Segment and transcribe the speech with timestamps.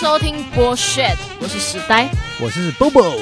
[0.00, 2.08] 收听 Bullshit，我是时呆。
[2.42, 3.18] 我是 Bobo。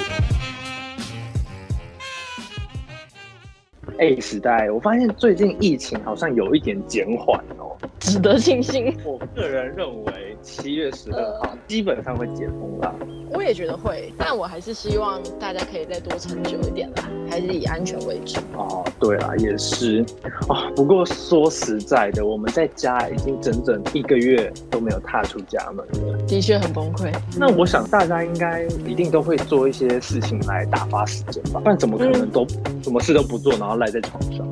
[3.98, 7.76] 哎，时代，我发现最近疫情好像有一点减缓哦。
[7.98, 8.96] 值得庆幸。
[9.04, 12.94] 我个人认为七月十二号基本上会解封啦。
[13.30, 18.40] 我也觉得会，但我还是希望大家可以再多撑久一点啦，还是以安全为主。
[18.56, 20.02] 哦，对啦，也是
[20.48, 20.72] 哦。
[20.74, 27.12] 不过说实在的，我们在家已经整整一个月都没有踏出家门了，的确很崩溃。
[27.38, 31.60] 那我想大家应该一定都会做一些事情来打发时间吧？
[31.60, 32.46] 不然怎么可能都
[32.82, 34.48] 什么事都不做，然后赖在床上？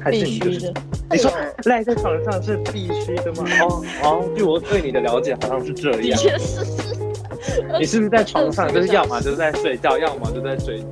[0.00, 0.72] 还是你就是
[1.10, 1.30] 你说
[1.64, 3.44] 赖在床上是必须的吗？
[3.62, 6.00] 哦哦，据我对你的了解，好像是这样。
[6.00, 6.98] 的确是是。
[7.78, 10.86] 你是不是在床上，就是要么就是在睡觉，要么就在追剧，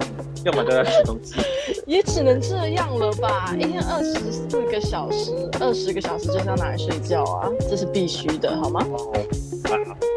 [0.44, 1.34] 要么就在吃东西？
[1.86, 3.54] 也只能这样了吧？
[3.58, 8.86] 一天二十四个小时，二十个小时就是要拿来睡觉啊，这是必须的，好吗？
[8.90, 9.12] 哦，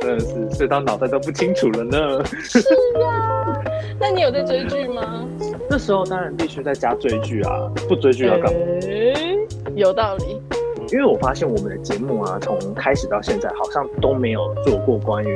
[0.01, 2.25] 真的是睡到脑袋都不清楚了呢。
[2.43, 2.59] 是
[3.03, 3.61] 啊，
[3.99, 5.25] 那你有在追剧吗？
[5.69, 8.59] 那时候当然必须在家追剧啊，不追剧要干嘛？
[9.75, 10.39] 有道理。
[10.91, 15.33] 因为我发现我们的节目啊，从开始到现在好像都没有做过关于。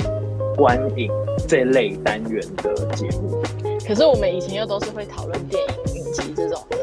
[0.55, 1.09] 观影
[1.47, 3.41] 这类单元的节目，
[3.87, 6.77] 可是我们以前又都是会讨论电影、影集这种的。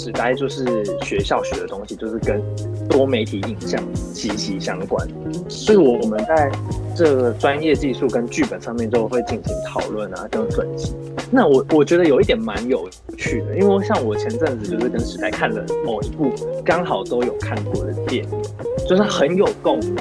[0.00, 0.64] 时代就是
[1.02, 2.42] 学校学的东西，就是跟
[2.88, 5.06] 多媒体影像息息相关，
[5.46, 6.50] 所以我们在
[6.96, 10.94] 这个专业技术跟剧本上面都会进行讨论啊，跟分析。
[11.30, 16.32] 那我我觉得有一点蛮有趣的，因为像我前阵子就是跟时代看了某一部
[16.64, 18.30] 刚好都有看过的电影，
[18.88, 19.96] 就是很有共鸣。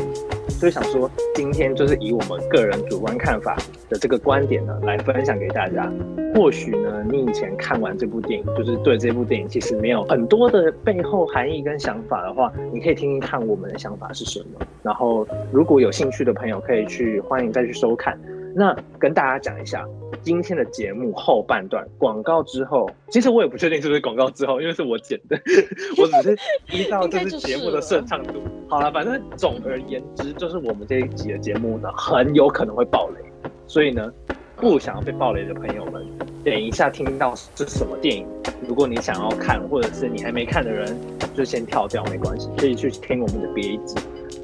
[0.60, 3.56] 所以想说，今天就是以我们个人主观看法
[3.88, 5.90] 的这个观点呢，来分享给大家。
[6.36, 14.60] 或许呢，你以前看完这部电影，就是对这部电影其实没有很多的背后含义跟想法的话，你可以听听看我们的想法是什么。
[14.84, 18.20] 然后，如果有兴趣的朋友，可以去欢迎再去收看。
[18.56, 19.86] 那跟大家讲一下。
[20.22, 25.40] 今天的节目后半段广告之后，其实我也不确定是不是广告之后，因为是我剪的，
[25.98, 26.38] 我只是
[26.72, 28.42] 依照这是节目的顺畅度。
[28.68, 34.12] 好了，反正总而言之，就是我们这一集的节目呢，很有可能会爆雷，所以呢，
[34.58, 36.06] 不想要被爆雷的朋友们，
[36.44, 38.28] 等一下听到是什么电影，
[38.68, 40.98] 如果你想要看，或者是你还没看的人，
[41.34, 43.96] 就先跳掉没关系，可以去听我们的别一集。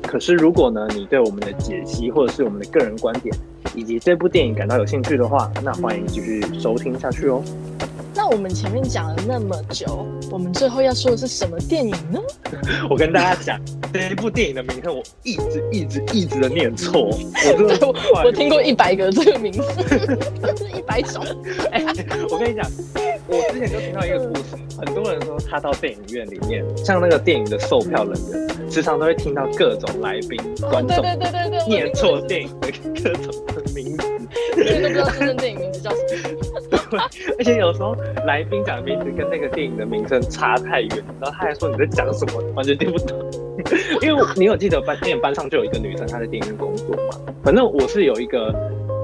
[0.08, 3.36] 可是如果呢，你对我们的解析或者是我们的个人观点，
[3.76, 7.44] 以及这部电影感到有兴趣的话，那欢迎继续收听下去哦。
[8.16, 12.20] 那我们前面讲了那么久，我们最后要说的是什么电影呢？
[12.90, 13.60] 我跟大家讲，
[13.94, 17.88] 这一部电影的名称我一直一直一直的念错，我真的
[18.24, 19.62] 我听过一百个这个名字，
[20.78, 21.24] 一百种。
[21.72, 21.84] 哎，
[22.30, 22.72] 我跟你讲，
[23.28, 30.40] 我之前就听到一个故事，很多人说他到电影院里面，像那个电影的售票人员，时常都会听到各种来宾、
[30.70, 32.72] 观众对对对对念错电影的
[33.04, 36.60] 各种的名字，都不知道真正电影名字叫什么。
[36.90, 37.00] 对，
[37.38, 43.18] 而且有时候来宾讲的名字跟那个电影的名称差太远，然后他还说你在讲什么，完全听不懂。
[44.02, 47.34] 因为你有记得班，电影班上就有一个女生，她在电影院工作嘛。
[47.44, 48.54] 反正我是有一个，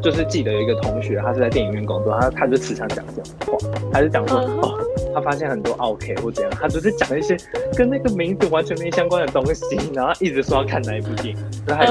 [0.03, 3.57] 就是记得有一个同学，她是在电影院工作，她她就时常讲这种话，
[3.93, 4.77] 她就讲说哦，
[5.13, 7.37] 她发现很多 OK 或怎样，她就是讲一些
[7.75, 11.87] 跟那个名字完全没相关的东西，然后一直说要看哪一部电影，然后还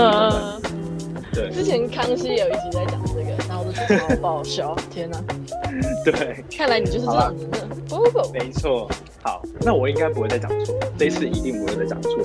[1.32, 5.22] 对，之前康熙有一集在讲这个，然后我就觉得好爆笑，天哪！
[6.04, 8.91] 对，看来你就是这样子的，不不，没错。
[9.22, 12.18] 好，那我应该不会再讲错，这次一定不会再讲错。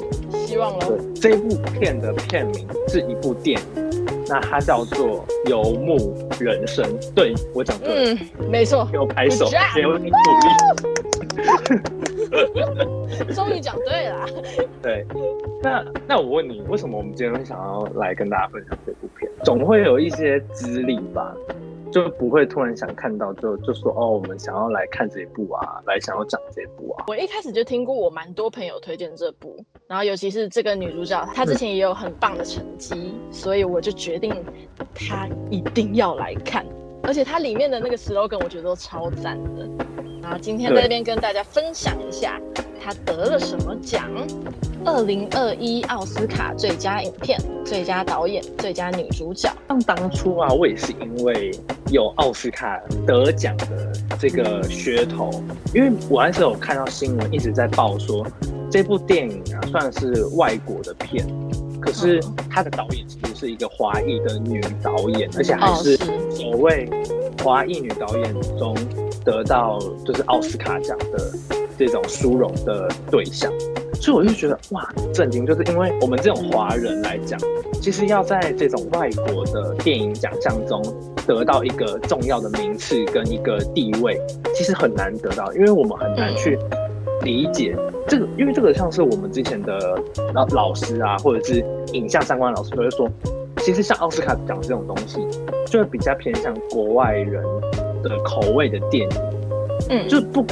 [0.45, 0.97] 希望了。
[1.21, 3.65] 这一部片的片名是一部电影，
[4.27, 6.85] 那它叫做《游牧人生》。
[7.13, 8.87] 对我讲对，嗯，没错。
[8.91, 10.11] 给我拍手，给我鼓励。
[13.33, 14.25] 终于讲对了。
[14.81, 15.05] 对，
[15.61, 19.29] 那那我问你，为什么我们今天会想要来跟大家分享这部片？
[19.43, 21.35] 总会有一些资历吧？
[21.91, 27.05] 就不会突然想看到，就就说哦，我们想要来看这一部啊，来想要讲这一部啊。
[27.07, 29.55] 我一开始就听过，我蛮多朋友推荐这部，
[29.87, 34.35] 然后尤其是这个女主角，她之前也有很棒的成绩，所以我就决定
[34.93, 36.65] 她一定要来看。
[37.05, 39.67] 而且它里面的那个 slogan 我觉得都超赞的。
[40.21, 42.41] 然后今天在这边跟大家分享一下，
[42.83, 44.09] 他得了什么奖。
[44.83, 49.51] 二零二一奥斯卡最佳影片、最佳导演、最佳女主角。
[49.67, 51.51] 像当初啊，我也是因为
[51.91, 55.29] 有奥斯卡得奖的这个噱头，
[55.73, 58.25] 因为我还是有看到新闻一直在报说，
[58.69, 61.25] 这部电影啊算是外国的片，
[61.85, 65.95] 可是她的导演其实是一个华裔的女导演，而且还是
[66.31, 66.89] 所谓
[67.43, 68.75] 华裔女导演中
[69.23, 71.31] 得到就是奥斯卡奖的
[71.77, 73.51] 这种殊荣的对象。
[74.01, 77.39] 所以我就觉得哇，震惊，就是因为我们这种华人来讲，
[77.81, 80.83] 其实要在这种外国的电影奖项中
[81.25, 84.19] 得到一个重要的名次跟一个地位，
[84.53, 86.59] 其实很难得到，因为我们很难去
[87.25, 87.75] 理解。
[88.07, 89.99] 这个，因为这个像是我们之前的
[90.33, 93.09] 老老师啊，或者是影像相关老师都会说，
[93.57, 95.19] 其实像奥斯卡奖这种东西，
[95.65, 97.43] 就会比较偏向国外人
[98.03, 99.44] 的口味的电影，
[99.89, 100.45] 嗯，就不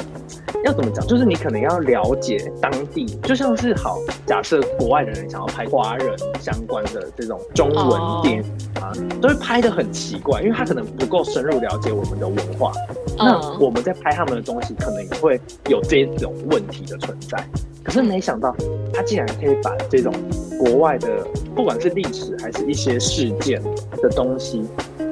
[0.63, 8.43] 要怎么讲，就是你可能要了解当地，就像是好假设国外的人想要拍华人相关的这种中文电影
[8.81, 8.91] 啊，
[9.21, 12.71] 都会拍的很奇怪，因为他可能不够深入了解我们的文化。
[13.17, 15.39] 那嗯我们在拍他们的东西，可能也会
[15.69, 17.43] 有这种问题的存在。
[17.83, 18.55] 可是没想到，
[18.93, 20.13] 他竟然可以把这种
[20.57, 21.09] 国外的，
[21.53, 23.61] 不管是历史还是一些事件
[24.01, 24.63] 的东西，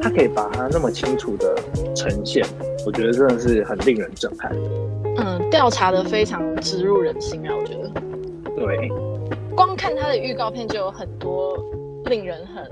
[0.02, 1.54] 他可以把它那么清楚的
[1.94, 2.46] 呈现，
[2.86, 4.52] 我觉得真的是很令人震撼。
[5.18, 7.92] 嗯，调查的非常植入人心啊，我觉得。
[8.56, 8.90] 对，
[9.56, 11.58] 光看他的预告片就有很多
[12.06, 12.72] 令人很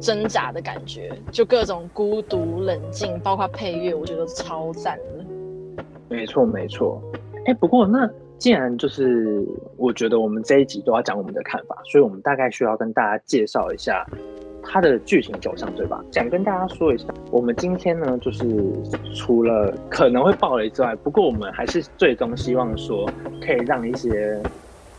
[0.00, 5.84] 挣扎的感觉，就各种孤独、冷静，包括配乐，我觉得超赞的。
[6.08, 7.02] 没错，没错。
[7.46, 8.08] 哎，不过那
[8.38, 9.44] 既然就是
[9.76, 14.06] 我觉得我们这一集都要讲我们的看法，所以我们大概需要跟大家介绍一下
[14.62, 16.02] 它的剧情走向，对吧？
[16.12, 18.44] 想跟大家说一下，我们今天呢，就是
[19.14, 23.10] 除了可能会爆雷之外，不过我们还是最终希望说，
[23.44, 24.40] 可以让一些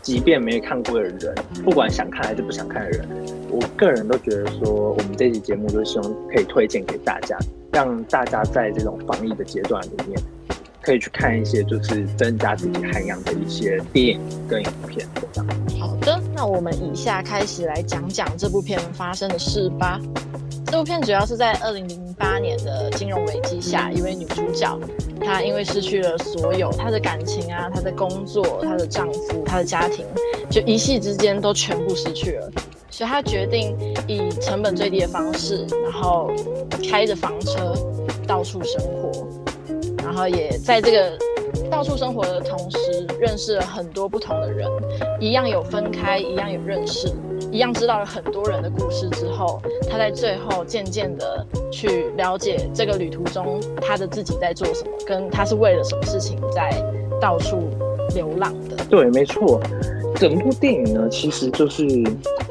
[0.02, 3.08] 即便没看过的人，不管想看还是不想看的人，
[3.50, 7.36] 我个人都觉得说，我们这期节目就是希望可以推荐给大家，
[7.72, 10.20] 让大家在这种防疫的阶段里面。
[10.84, 15.46] 可以去看一些就是增加自己涵养的一些电影跟影片，这样。
[15.78, 20.00] 好的，那我们以下开始来讲讲这部片发生的事吧。
[20.66, 24.76] 这部片主要是在二零零八年的金融危机下，一位女主角，
[25.24, 30.04] 她因为失去了所有，她的感情啊，她的工作，她的丈夫，她的家庭，
[30.50, 32.50] 就一夕之间都全部失去了，
[32.90, 33.78] 所以她决定
[34.08, 36.28] 以成本最低的方式，然后
[36.90, 37.72] 开着房车
[38.26, 39.28] 到处生活，
[40.02, 41.16] 然后也在这个
[41.72, 44.68] 到处生活的同时，认识了很多不同的人，
[45.18, 47.10] 一样有分开，一样有认识，
[47.50, 49.58] 一样知道了很多人的故事之后，
[49.90, 56.70] 他在最后渐渐的去了解这个旅途中他的自己在做什么，跟他是为了什么事情在
[57.18, 57.70] 到处
[58.14, 58.76] 流浪的。
[58.90, 59.58] 对，没错。
[60.16, 61.86] 整部电影呢，其实就是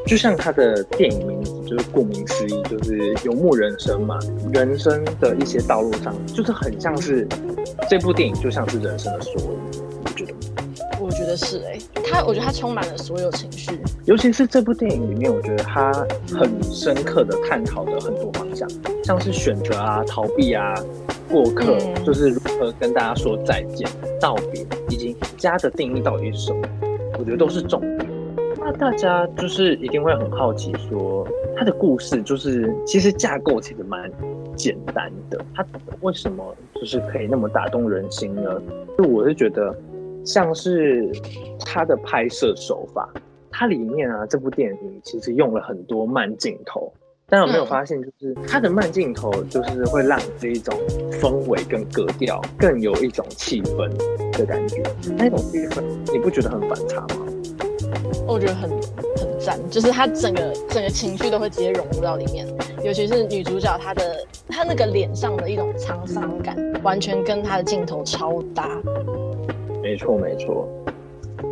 [0.07, 4.19] 就像他的电影名字，就是顾名思义，就是游牧人生嘛。
[4.51, 7.25] 人生的一些道路上，就是很像是
[7.89, 9.57] 这部电影，就像是人生的缩影，
[10.03, 10.39] 你觉得吗？
[10.99, 13.79] 我觉得是哎、他我觉得他充满了所有情绪。
[14.03, 15.93] 尤其是这部电影里面，我觉得他
[16.37, 18.67] 很深刻的探讨的很多方向，
[19.01, 20.73] 像是选择啊、逃避啊、
[21.29, 23.87] 过客，嗯就是如何跟大家说再见、
[24.19, 26.67] 道别，以及家的定义到底是什么，
[27.17, 28.11] 我觉得都是重点。
[28.59, 31.25] 那大家就是一定会很好奇说，
[31.57, 34.11] 它的故事就是其实架构其实蛮
[34.55, 35.65] 简单的，它
[36.01, 38.61] 为什么就是可以那么打动人心呢？
[38.97, 39.75] 就我是觉得
[40.25, 41.11] 像是
[41.59, 43.09] 它的拍摄手法。
[43.53, 46.91] 它里面啊，这部电影其实用了很多慢镜头，
[47.27, 50.73] 但有没有发现，就是它的慢镜头就是会让这一种
[51.11, 53.89] 氛围跟格调更有一种气氛
[54.37, 54.81] 的感觉。
[55.17, 55.83] 那种气氛，
[56.13, 57.27] 你不觉得很反差吗？
[58.25, 58.69] 我觉得很
[59.69, 62.45] 就是他整个整个情绪都会直接融入到里面，
[62.83, 68.67] 尤其是女主角她的她那个脸上的一种沧桑感，完全跟她的镜头超搭。
[69.81, 70.67] 没错，没错。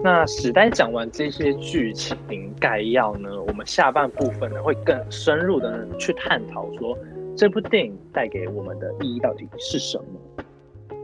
[0.04, 6.96] 那史丹讲完这些剧情概要呢，我们下半部分呢会更深入的去探讨说
[7.36, 10.04] 这部电影带给我们的意义到底是什么。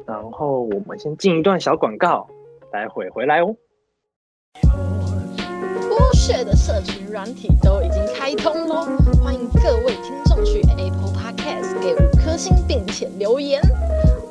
[0.06, 2.28] 然后我们先进一段小广告，
[2.72, 3.56] 待会回来哦。
[6.26, 8.88] 剥削的社群软体都已经开通喽，
[9.24, 13.62] 欢迎各位听众去 Apple Podcast 给五颗星，并且留言，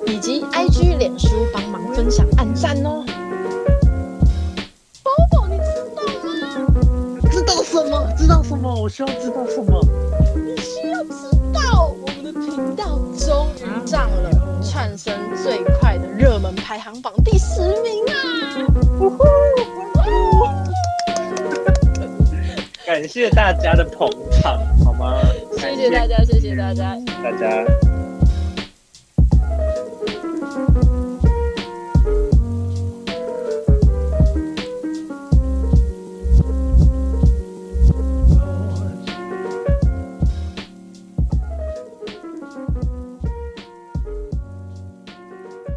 [0.05, 3.05] 以及 IG、脸书帮忙分享、按赞哦。
[5.05, 7.21] 宝宝，你知道吗？
[7.31, 8.13] 知道什么？
[8.19, 8.75] 知道什么？
[8.75, 9.81] 我需要知道什么？
[10.35, 18.15] 你需要知道，我们的频道终于上了串升最快的热门排行榜第十名啊！
[18.99, 19.25] 呜呼！
[20.07, 20.64] 呜呼
[22.87, 25.19] 感谢大家的捧场，好吗？
[25.57, 26.95] 谢谢大家，谢谢大家。
[27.23, 27.65] 大家。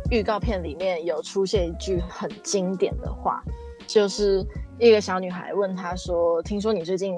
[0.09, 3.43] 预告片里面有出现一句很经典的话，
[3.85, 4.45] 就是
[4.79, 7.15] 一个小女孩问他说：“听说你最近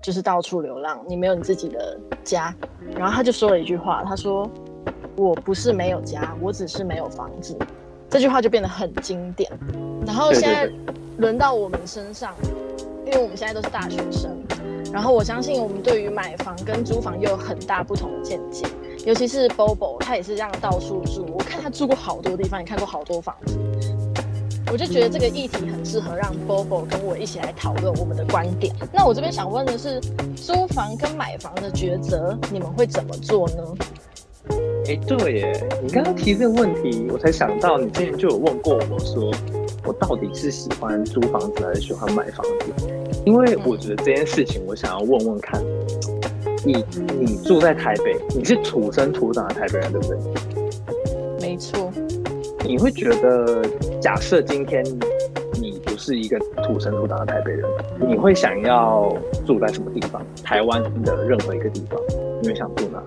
[0.00, 2.54] 就是到处流浪，你没有你自己的家。”
[2.96, 4.48] 然后他就说了一句话，他说
[5.16, 7.58] ：“我不是没有家，我只是没有房子。”
[8.08, 9.50] 这句话就变得很经典。
[10.06, 10.70] 然后现在
[11.18, 12.32] 轮到我们身上，
[13.04, 14.30] 因为我们现在都是大学生，
[14.92, 18.64] 然后我相信我们对于买房跟租房又有很大不同的见解。
[19.04, 21.26] 尤其是 Bobo，他也是这样到处住。
[21.32, 23.58] 我看他住过好多地方，也看过好多房子。
[24.74, 28.74] 我就觉得这个议题很适合让 Bobo 跟我一起来讨论我们的观点。
[28.92, 30.00] 那我这边想问的是，
[30.34, 33.62] 租房跟买房的抉择，你们会怎么做呢？
[34.88, 39.32] 哎，对耶，你刚刚提这个问题，我才想到你之前就有问过我说，
[39.84, 42.72] 我到底是喜欢租房子还是喜欢买房子？
[43.24, 45.64] 因为我觉得这件事情，我想要问问看。
[46.64, 46.84] 你
[47.20, 50.18] 你住在台北，你是土生土长的台北人，对不对？
[51.40, 51.92] 没错。
[52.66, 53.62] 你会觉得，
[54.04, 54.84] 假设今天
[55.54, 57.66] 你不是一个土生土长的台北人，
[58.06, 59.10] 你会想要
[59.46, 60.20] 住在什么地方？
[60.42, 61.98] 台湾的任何一个地方，
[62.42, 63.02] 你会想住哪？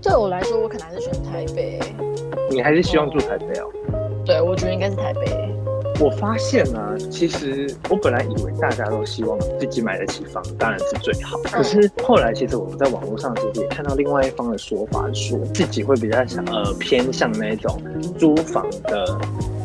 [0.00, 1.78] 对我来说，我可能还是选台北。
[2.50, 3.66] 你还是希望住台北哦？
[4.24, 5.20] 对，我觉得应该是台北。
[6.00, 11.36] 我发现呢，其实我本来以为大家都希望自己买得起房，当然是最好。
[11.44, 17.78] 可是后来，其实我们在网络上其实也看到另外一方的说法，说自己会比较想呃偏向那种
[18.18, 19.18] 租房的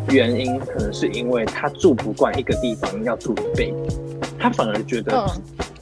[0.10, 4.00] 原因，可能是因为他住不惯一个地方要住一辈子，
[4.40, 5.26] 他反而觉得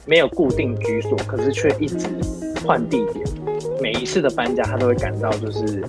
[0.04, 2.08] 没有固定居所，可是却一直
[2.64, 3.24] 换地点，
[3.80, 5.82] 每一次的搬家他都会感到就是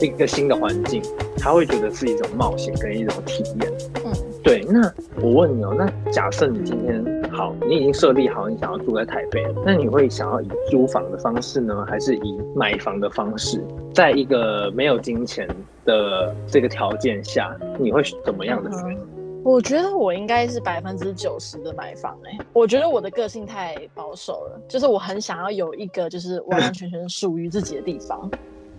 [0.00, 1.02] 一个新的环境。
[1.42, 3.72] 他会觉得是一种冒险跟一种体验。
[4.04, 4.62] 嗯，对。
[4.68, 4.92] 那
[5.22, 13.64] 我问你哦，那假设你今天好，你已经设立好你想要住在台北，那你会想要以租房的方式呢，还是以买房的方式？
[13.94, 15.48] 在一个没有金钱
[15.90, 18.96] 的这个条件下，你会怎么样的选？
[19.42, 22.38] 我觉得我应该是百分之九十的买房哎。
[22.52, 28.30] 我觉得我的个性太保守了，就是我很想要有一个就是完完全全属于自己的地方。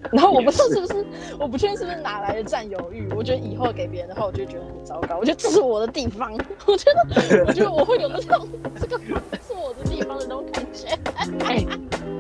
[0.11, 1.05] 然后我不知道是不是，
[1.39, 3.07] 我不确定是不是哪来的占有欲。
[3.15, 5.17] 我觉得以后给别人的话，我就觉得很糟糕。
[5.19, 6.31] 我觉得这是我的地方，
[6.65, 8.47] 我觉得，我觉得我会有那种
[8.79, 10.87] 这个是我的地方的那种感觉。
[11.45, 11.63] 哎，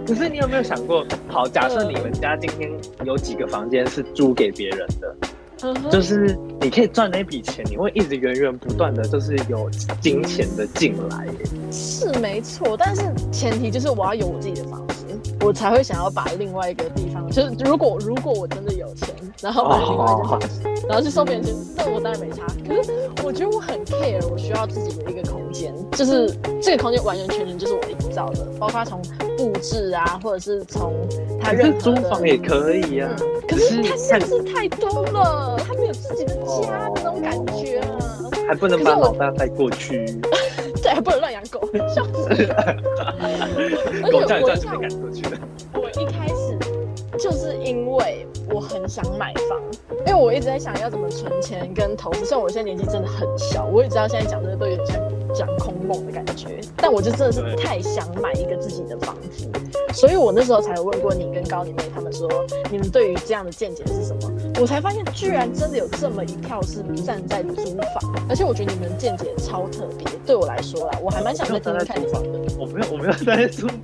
[0.07, 2.69] 可是你有没有想过，好，假设你们家今天
[3.05, 5.15] 有几个房间是租给别人的？
[5.91, 9.69] 就是你可以赚那笔钱，你会一直源源不断的，就是有
[10.01, 11.27] 金钱的进来。
[11.71, 15.05] 是没错，但是前提就是我要有我自己的房子，
[15.43, 19.09] 我才会想要把另外一个地方，就是如果如果我真的有钱，
[19.41, 22.45] 然后买另外一个房子，然后去收别人钱，那我当然没差。
[22.67, 22.91] 可是
[23.23, 26.31] 我觉得我很 care，我需要自己的一个空间，就是
[26.61, 29.01] 这个空间完完全全就是我营造的，包括从
[29.37, 30.93] 布置啊，或者是从
[31.41, 33.09] 他任何租房也可以呀。
[33.47, 40.05] 可是他限制太多了，他没有自己的家的那种感觉啊，还不能把老大带过去，
[40.81, 41.59] 对，还不能乱养狗！
[44.11, 45.37] 狗叫你叫你赶过去的。
[45.73, 46.57] 我一开始
[47.17, 49.61] 就是因为我很想买房，
[50.07, 54.97] 因为我一直在想要怎么存钱跟投资，虽然我现在年纪真的很小，我也知道现在讲这个都有点像
[55.35, 59.47] 讲空梦的感觉，但我就真的是太想买一个自己的房子。
[59.93, 62.27] 所以我那时候才有问过你跟高你妹他们说，
[62.71, 64.31] 你们对于这样的见解是什么？
[64.59, 70.07] 我才发现居然真的有这么一票是站在租房，而且我觉得你们见解超特别。
[70.25, 72.39] 对我来说啦，我还蛮想再听听看租房的。
[72.57, 73.77] 我没有，我没有在租房。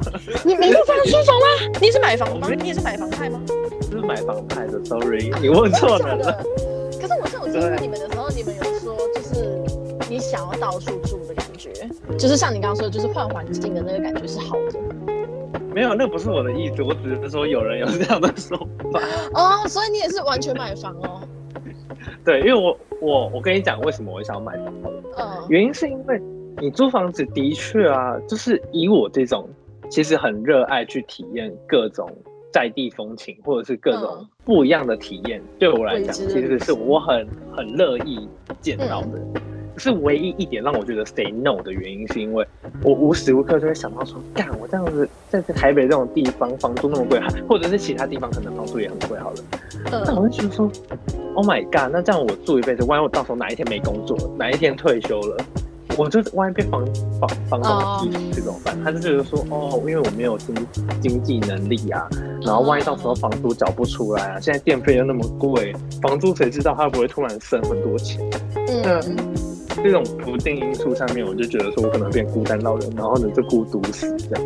[0.44, 1.46] 你没有在租房吗？
[1.82, 2.48] 你是买房吗？
[2.58, 3.42] 你也是买房派吗？
[3.90, 6.44] 是买房派的，sorry，你问错人了。
[7.00, 9.62] 可是我上次听你们的时候，你们有说就是
[10.10, 11.72] 你想要到处住的感觉，
[12.18, 14.80] 就是像你刚刚说的，就是换环境的那个感觉是好的。
[15.74, 18.58] 没有，那不是我的意思，我只是说有人有这样的说
[18.92, 19.00] 法
[19.34, 21.22] 哦，所以你也是完全买房哦？
[22.26, 24.92] 对，因为我我我跟你讲，为什么我想要买房？
[25.18, 26.20] 嗯，原因是因为
[26.58, 29.48] 你租房子的确啊，就是以我这种
[29.90, 32.10] 其实很热爱去体验各种
[32.52, 38.28] 在地风情，或者是各种不一样的体验，对我来讲，其实是我很很乐意
[38.62, 39.20] 见到的。
[39.80, 42.44] 是唯一一点让我觉得 say no 的原因，是因为
[42.82, 49.38] 我无时无刻就会想到说，干我这样子在台北这种地方，房租那么贵，或者是其他地方可能房租也很贵，好了。
[49.92, 50.68] 那我就觉得说
[51.36, 55.46] ，Oh my god，那这样我住一辈子，万一我到时候哪一天没工作，哪一天退休了，
[55.98, 56.86] 我就万一被房
[57.20, 58.78] 房房东踢出去怎么办？
[58.84, 60.56] 他就觉得说，哦，因为我没有经
[61.02, 62.08] 经济能力啊，
[62.42, 68.22] 然后万一到时候房租缴不出来啊，现在电费又那么贵，房租谁知道他会不会突然省很多钱？
[68.68, 69.18] 嗯。
[69.84, 74.44] 这种不定因素上面，我就觉得说我可能变孤单老人，然后呢就孤独死这样。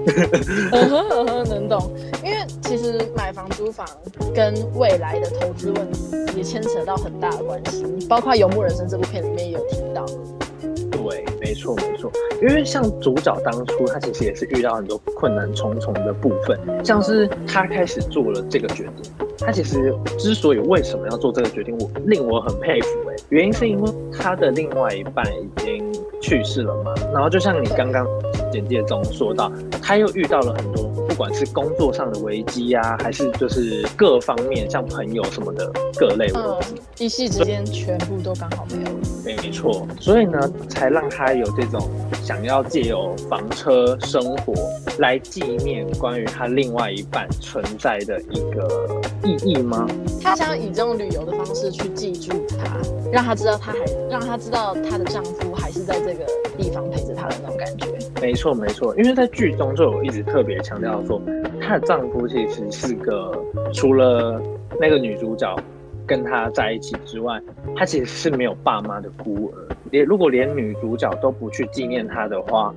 [0.73, 1.89] 嗯哼嗯哼，能懂。
[2.21, 3.87] 因为其实买房租房
[4.35, 10.05] 跟未来的投资问题也牵扯到很大的关系，包括《游牧人生》这部片里面也有提到。
[10.91, 12.09] 对，没错没错，
[12.41, 28.07] 因为像主角当初他其实也是遇到很多困难重重的部分，像是他开始做了这个决定，他其实之所以为什么要做这个决定，我令我很佩服哎，原因是因为他的另外一半已经去世了嘛，然后就像你刚刚
[28.51, 38.99] 简介中说到，他又遇到了很多不管是工作上的危机啊，还是就是各方面像朋友什么的各类问题，一夕之间全部都刚好没有了。
[39.23, 41.89] 没错，所以呢，才让他有这种
[42.23, 44.53] 想要借由房车生活
[44.99, 48.87] 来纪念关于他另外一半存在的一个
[49.23, 49.87] 意义吗？
[50.21, 52.77] 他想要以这种旅游的方式去记住他，
[53.11, 53.79] 让他知道他还
[54.09, 56.25] 让他知道她的丈夫还是在这个
[56.57, 57.87] 地方陪着他的那种感觉。
[58.21, 61.21] 没错，没错，因为在剧中就有一直特别强调说，
[61.59, 63.37] 她的丈夫其实是个
[63.73, 64.41] 除了
[64.79, 65.55] 那个女主角。
[66.07, 67.39] 跟她在一起之外，
[67.73, 69.75] 她其实是没有爸妈的孤儿。
[69.91, 72.73] 连如果连女主角都不去纪念她的话，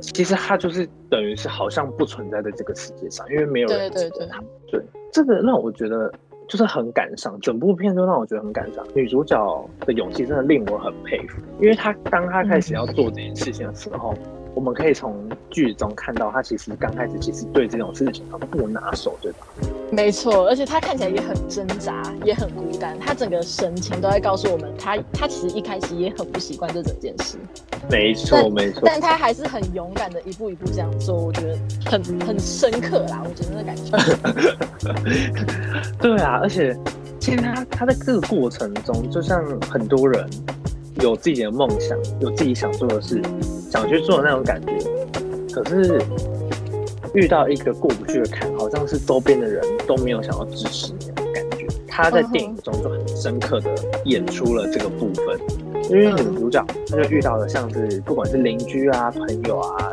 [0.00, 4.42] 其实她就是等于是好像不存在在这个世界上，因为没有人记得她。
[4.70, 4.80] 对，
[5.12, 6.10] 这个让我觉得
[6.46, 8.82] 就是很感伤，整部片都让我觉得很感伤。
[8.94, 14.14] 女主角的勇气真的令我很佩服，因为她当她开始要做这件事情的时候。
[14.54, 15.14] 我们可以从
[15.50, 19.46] 剧中看到，他其实刚开始其实对这种事情很不拿手，对吧？
[19.92, 22.98] 没错，而且他看起来也很挣扎，也很孤单。
[22.98, 27.38] 他整个神情都在告诉我们，他他其实一开始也很不习惯这整件事。
[27.90, 28.82] 没错，没错。
[28.84, 33.22] 但他还是很勇敢的，一步一步这样做，我觉得很很深刻啦。
[33.24, 33.96] 我觉得那感觉。
[36.02, 36.76] 对啊，而且
[37.20, 40.28] 其实他他在这个过程中，就像很多人。
[41.02, 43.22] 有自己的梦想，有自己想做的事，
[43.70, 44.76] 想去做的那种感觉。
[45.52, 46.00] 可是
[47.14, 51.66] 遇到一个过不去的坎，好像是周边的人都没有想要支持你的感觉。
[51.86, 53.70] 他在电影中就很深刻的
[54.04, 55.38] 演出了这个部分，
[55.90, 59.92] 因为女主角她就遇到了像是不管是邻居啊、朋友啊、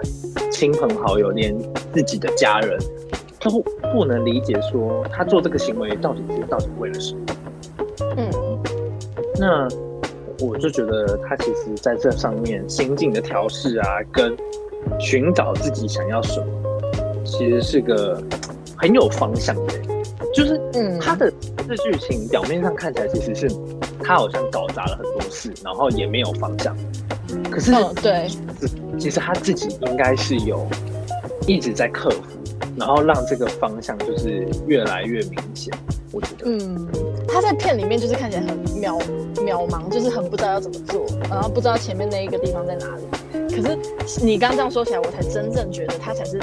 [0.52, 1.56] 亲朋好友，连
[1.94, 2.80] 自己的家人
[3.40, 7.26] 都不能理解，说他做这个行为到底是到底为了什么。
[8.18, 8.30] 嗯，
[9.40, 9.68] 那。
[10.40, 14.36] 我就觉得他其实在这上面心境的调试啊，跟
[15.00, 16.48] 寻找自己想要什么，
[17.24, 18.22] 其实是个
[18.78, 19.74] 很有方向的。
[20.34, 21.32] 就是嗯，他的
[21.68, 23.50] 这剧情表面上看起来其实是
[24.04, 26.76] 他好像搞砸了很多事，然后也没有方向。
[27.50, 27.72] 可是
[28.02, 28.28] 对，
[29.00, 30.68] 其实他自己应该是有
[31.48, 32.22] 一直在克服，
[32.78, 35.74] 然后让这个方向就是越来越明显。
[36.12, 36.88] 我觉得，嗯，
[37.36, 38.98] 他在片里面就是看起来很渺
[39.44, 43.04] 渺茫，就是很不知道要怎么做，然后不知道前面那一个地方在哪里。
[43.54, 46.40] 可是你刚这样说起来，我才真正觉得他才是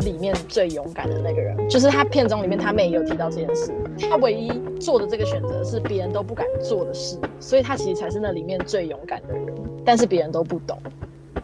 [0.00, 1.56] 里面最勇敢的那个人。
[1.68, 3.72] 就是他片中里面他妹也有提到这件事，
[4.10, 4.50] 他唯一
[4.80, 9.46] 做的这个选择是别人都不敢做的事，所以他其实才是那里面最勇敢的人，
[9.84, 10.76] 但是别人都不懂。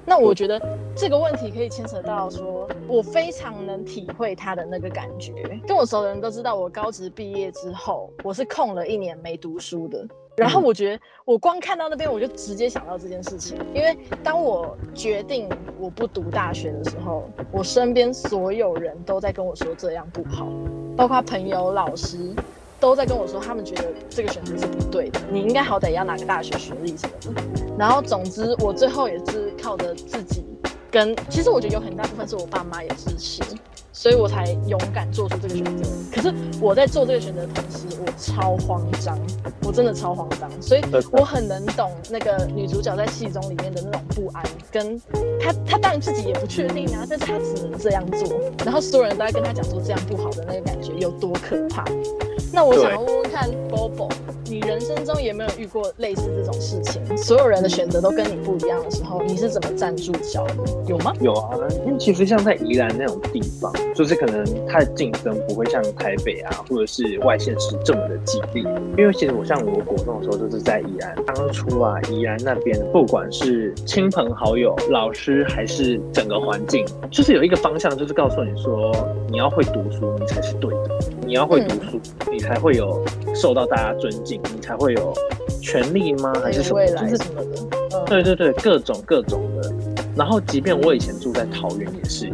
[0.08, 0.58] 那我觉得
[0.96, 5.32] 这个问题可以牵扯到说，我非常能体会他的那个感觉。
[5.66, 10.02] 跟我熟的人都知道，我高职毕业之后，我是空了一年没读书的。
[10.34, 13.58] 然后我觉得，我光看到那边，我就直接想到这件事情。
[13.74, 13.94] 因为
[14.24, 15.46] 当我决定
[15.78, 20.48] 我不读大学的时候，我身边所有人都在跟我说这样不好，
[20.96, 22.34] 包括朋友、老师。
[22.80, 27.42] 都在跟我说，他们觉得这个选择是不对的，你应该好歹要拿个大学学历什么的。
[27.78, 30.44] 然后，总之，我最后也是靠着自己，
[30.90, 33.42] 跟其实我觉得有很大部分是我爸妈也支持。
[33.90, 35.90] 所以我才勇敢做出这个选择。
[36.14, 39.18] 可是我在做这个选择的同时，我超慌张，
[39.64, 40.48] 我真的超慌张。
[40.62, 45.00] 所以我很能懂那个女主角在戏中里面的那种不安，跟
[45.40, 48.40] 她她当然自己也不确定啊，但是她只能这样做。
[48.64, 51.84] 然后所有人都在跟她讲说这样不好的那个感觉有多可怕。
[52.52, 54.10] 那我想要问问看，Bobo，
[54.44, 57.16] 你人生中有没有遇过类似这种事情？
[57.16, 60.54] 所有人的选择都跟你不一样的时候，你是怎么站住脚的？
[60.86, 61.12] 有吗？
[61.20, 63.72] 有啊，因为其实像在宜兰那种地方。
[63.94, 68.62] 就是可能它的竞争不会像台北啊，或者是外县市这么的激烈。
[68.96, 71.16] 因为其实我像我国中的时候，就是在宜兰。
[71.26, 78.94] 当初啊，宜兰那边不管是亲朋好友、老师，还是整个环境，就是有一个方向，就是告诉你说，
[79.28, 81.00] 你要会读书，你才是对的。
[81.28, 82.00] 你要会读书，
[82.32, 85.12] 你才会有受到大家尊敬，你才会有
[85.60, 86.32] 权利吗？
[86.42, 86.86] 还是什么？
[86.86, 87.44] 就是什么
[87.90, 88.04] 的？
[88.06, 89.70] 对对对，各种各种的。
[90.16, 92.32] 然后，即便我以前住在桃园，也是。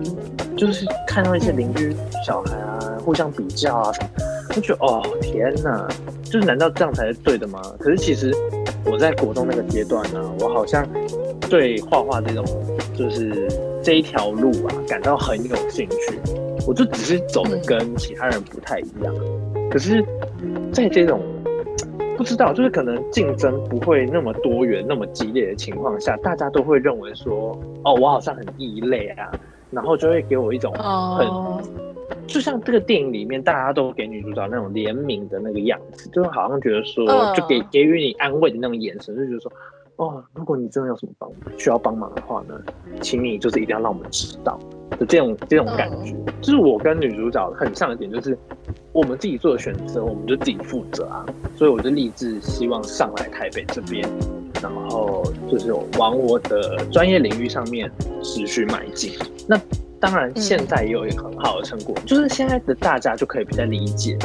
[0.56, 1.92] 就是看到一些邻居
[2.24, 5.88] 小孩啊，互相比较啊什么，就觉得哦天哪，
[6.22, 7.60] 就是难道这样才是对的吗？
[7.80, 8.32] 可是其实
[8.84, 10.86] 我在国中那个阶段呢，我好像
[11.50, 12.44] 对画画这种
[12.96, 13.48] 就是
[13.82, 16.20] 这一条路啊感到很有兴趣，
[16.66, 19.14] 我就只是走的跟其他人不太一样。
[19.70, 20.04] 可是，
[20.72, 21.20] 在这种
[22.16, 29.30] 不知道，就是可能竞争不会那么多元、那么激烈的情况下，大家都会认为说，哦，我好像很异类啊，
[29.70, 31.26] 然后就会给我一种很，
[32.26, 39.52] 就像这个电影里面大家都给女主角那种怜悯的那个样子，就好像觉得说，就给给予你安慰的那种眼神，就觉得说，
[39.96, 42.54] 哦，如果你真的有什么帮需要帮忙的话呢，
[43.00, 44.58] 请你就是一定要让我们知道。
[44.98, 48.36] 的这种这种感觉，就是我跟女主角很像的点，就是
[48.92, 51.24] 我们自己做的选择，我们就自己负责啊。
[51.56, 54.08] 所以我就立志希望上来台北这边，
[54.60, 57.90] 然后就是往我的专业领域上面
[58.22, 59.12] 持续迈进。
[59.48, 59.60] 那
[60.00, 64.18] 当然现在也有一个很好的成果，就是现在的大家就可以比较理解，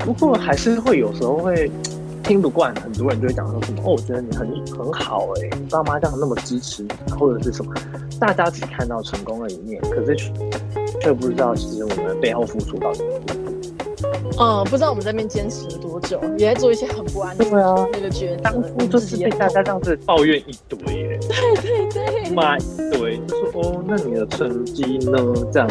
[0.00, 1.70] 不过还是会有时候会。
[2.32, 7.74] 听不惯，很多人就会讲说什么哦，我觉得你很很好哎，你爸妈这样那么支持你，或者是什么，
[8.18, 10.16] 大家只看到成功的一面，可是
[11.02, 13.52] 却不知道其实我们背后付出到什么地步。
[14.42, 17.44] 嗯，不知道我们在那边坚持了多久，也在做一些很不安的
[17.92, 22.62] 那个决当初就是被大家这样子抱怨一堆耶，对对对，骂一
[22.96, 25.18] 堆，就说哦，那你的成绩呢？
[25.52, 25.68] 这样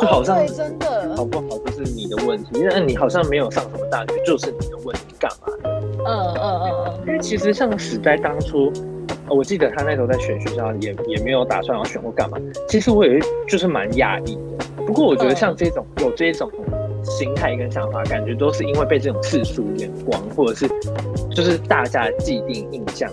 [0.00, 5.75] 就好像真的好不好就是你的问题，那你好像没有上什么大学，就是你的问题，干嘛？
[6.04, 8.72] 嗯嗯嗯嗯，因为其实像史在当初，
[9.28, 12.38] 我记得他那时候在选学校，也也没有打算要选或干嘛。
[12.68, 14.84] 其实我也就是蛮压抑的。
[14.86, 16.50] 不过我觉得像这种有这种
[17.02, 20.68] 心态跟想法，感觉都是因为被这种世俗眼光，或者是
[21.30, 23.10] 就是大家既定印象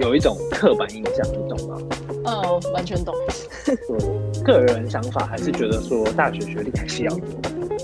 [0.00, 1.78] 有一种刻板印象，你懂吗？
[2.26, 3.14] 嗯，完全懂。
[3.88, 7.24] 我，个人想法还是觉得说大学学历还是要有，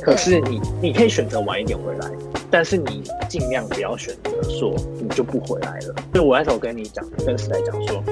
[0.02, 2.10] 可是你你可以选择晚一点回来。
[2.50, 5.94] 但是你尽量不要选择说你就不回来了。
[6.12, 8.02] 所以我那时候跟你讲，跟时代讲说，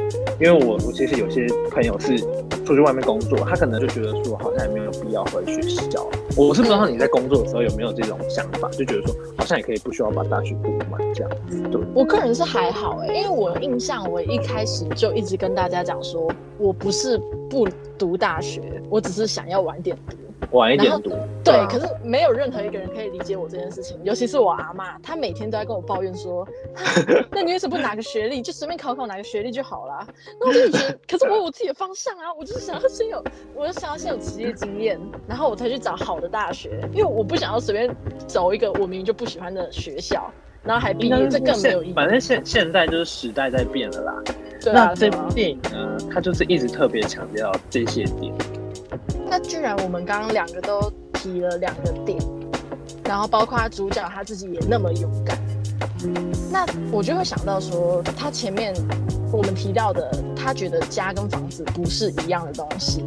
[0.41, 2.19] 因为我我其实有些朋友是
[2.65, 6.07] 出去外面工作，他可能就觉得说好像也没有必要回学校。
[6.37, 11.31] 我是不知道你在工作的时候有没有这种想法，就觉得说好像也可以不需要把大学读满这样。
[11.73, 17.19] 对，我个人是还好哎，因为我印象我一开始就一直跟大家讲说，我不是
[17.51, 17.67] 不
[17.99, 20.17] 读大学，我只是想要晚点读。
[20.53, 21.11] 晚一点读，
[21.45, 26.47] 对，可是没有任何一个人可以理解我这件事情，尤其是我阿妈，她每天都在跟我抱怨说，
[27.31, 30.07] 那你为什么不拿个学历，就随便考考哪个学历就好了？
[30.41, 33.23] 那我就觉得，可是我有我自己的方向啊，我就是想要先有，
[33.55, 37.95] 我就想要先有职业经验，然后我才去找好的大学，因为我不想要随便
[38.27, 40.31] 走一个我明明就不喜欢的学校，
[40.63, 41.93] 然后还毕业，这更没有意义。
[41.93, 44.23] 反正现现在就是时代在变了啦。
[44.63, 48.33] 对啊，那这部电影呢，它就是一直特别强调这些点。
[49.31, 52.19] 那居然我们刚刚两个都提了两个点，
[53.05, 55.39] 然后包括主角他自己也那么勇敢，
[56.51, 58.75] 那我就会想到说，他前面
[59.31, 63.05] 我们提到的，他觉得家跟房子不是一样的东西，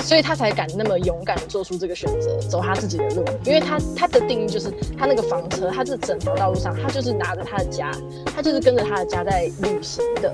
[0.00, 7.92] 所以他才敢那么勇敢的做出这个选择，走他自己的路，因为他他的定义就是他那个房车，他这整条道路上，他就是拿着他的家，
[8.34, 10.32] 他就是跟着他的家在旅行的。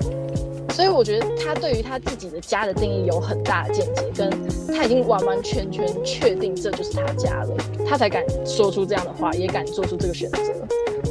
[0.77, 4.29] 所以我觉得他对于他自己的家的定义有很大的见解，跟
[4.67, 10.39] 他已经完完全全确定这就是他家了，他才敢说出这样的话，也敢做出这个选择。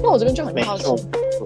[0.00, 0.84] 那我这边就很好奇，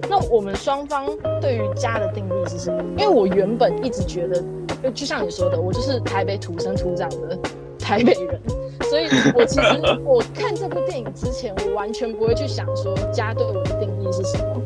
[0.07, 1.07] 那我们双方
[1.41, 2.83] 对于家的定义是什么？
[2.95, 4.43] 因为我原本一直觉得，
[4.91, 7.35] 就像你说的，我就是台北土生土长的
[7.79, 8.39] 台北人，
[8.83, 9.65] 所以我其实
[10.05, 14.61] 我看这部电影之前，我完全不会去想说家对我的定义是什么。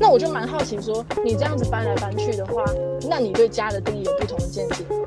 [0.00, 2.64] 那我就蛮好奇，说你这样子搬来搬去的话，
[3.08, 5.06] 那你对家的定义有不同的见解吗？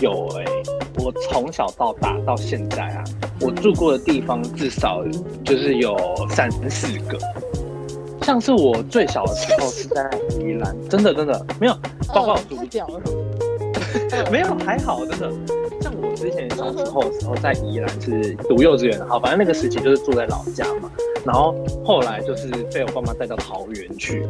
[0.00, 0.44] 有哎，
[0.98, 3.04] 我从小到大到现在啊，
[3.40, 5.04] 我住过的地方至少
[5.44, 5.96] 就是有
[6.28, 7.18] 三四个。
[8.22, 10.08] 像是我最小的时候是在
[10.38, 11.74] 宜兰，真的真的没有，
[12.14, 15.32] 包括我住了，没有还好，真的。
[15.80, 20.90] 像我之前小时候的时候在宜兰是读幼稚园，好，反正那个时期就是住在老家嘛。
[21.24, 21.54] 然后
[21.84, 24.26] 后来就是被我爸妈带到桃园去，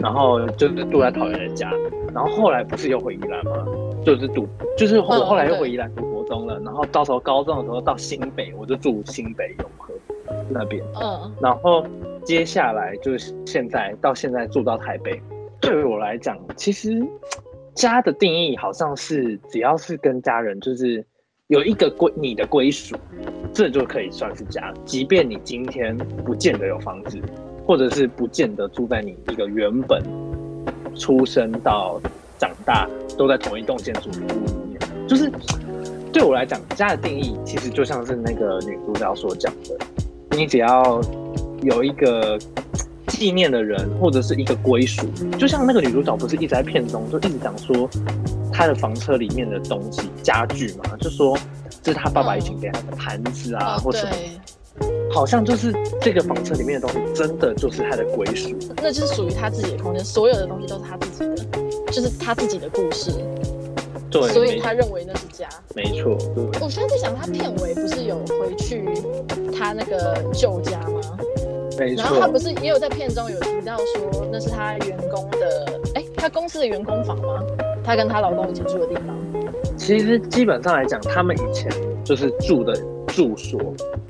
[0.00, 1.70] 然后就是住在桃园的家。
[2.14, 3.66] 然后后来不是又回宜兰吗？
[4.04, 6.58] 就是读，就是我后来又回宜兰读国中了。
[6.64, 9.94] 然后到时候高中的时候到新北，我就住新北永和
[10.48, 10.82] 那边。
[11.00, 11.32] 嗯。
[11.40, 11.84] 然后
[12.24, 15.20] 接下来就是现在到现在住到台北，
[15.60, 17.06] 对于我来讲，其实
[17.74, 21.04] 家的定义好像是只要是跟家人就是。
[21.50, 22.94] 有一个归你的归属，
[23.52, 24.72] 这就可以算是家。
[24.84, 27.18] 即便你今天不见得有房子，
[27.66, 30.00] 或者是不见得住在你一个原本
[30.94, 32.00] 出生到
[32.38, 34.18] 长大都在同一栋建筑里
[34.68, 35.28] 面，就是
[36.12, 41.00] 对我来讲，家的定义其实就像是那个女主角所讲的，你只要
[41.62, 42.38] 有一个
[43.08, 45.04] 纪念的人，或者是一个归属，
[45.36, 47.90] 就像那个女主角不是一直在片中就一直讲说。
[48.52, 51.36] 他的房车里面的东西家具嘛，就说
[51.82, 58.50] 这是他爸爸以前给他的盘子啊，或什么，好像就是这个房车里面的东西，真的就是他的归属。
[58.76, 63.12] 那就是属于他自己的空间，所有的东西都是他自己的，就是他自己的故事。
[64.10, 65.48] 对，所以他认为那是家。
[65.72, 66.44] 没错，对。
[66.60, 68.84] 我现在在想，他片尾不是有回去
[69.56, 71.00] 他那个旧家吗？
[71.78, 72.02] 没错。
[72.02, 75.80] 然后他不是也有在片中有提到说，那是他员工的，
[76.20, 77.42] 哎，他公司的员工房吗？
[77.82, 79.04] 她跟她老公以前住的地方。
[79.76, 81.70] 其实基本上来讲，他们以前
[82.04, 82.74] 就是住的
[83.06, 83.58] 住所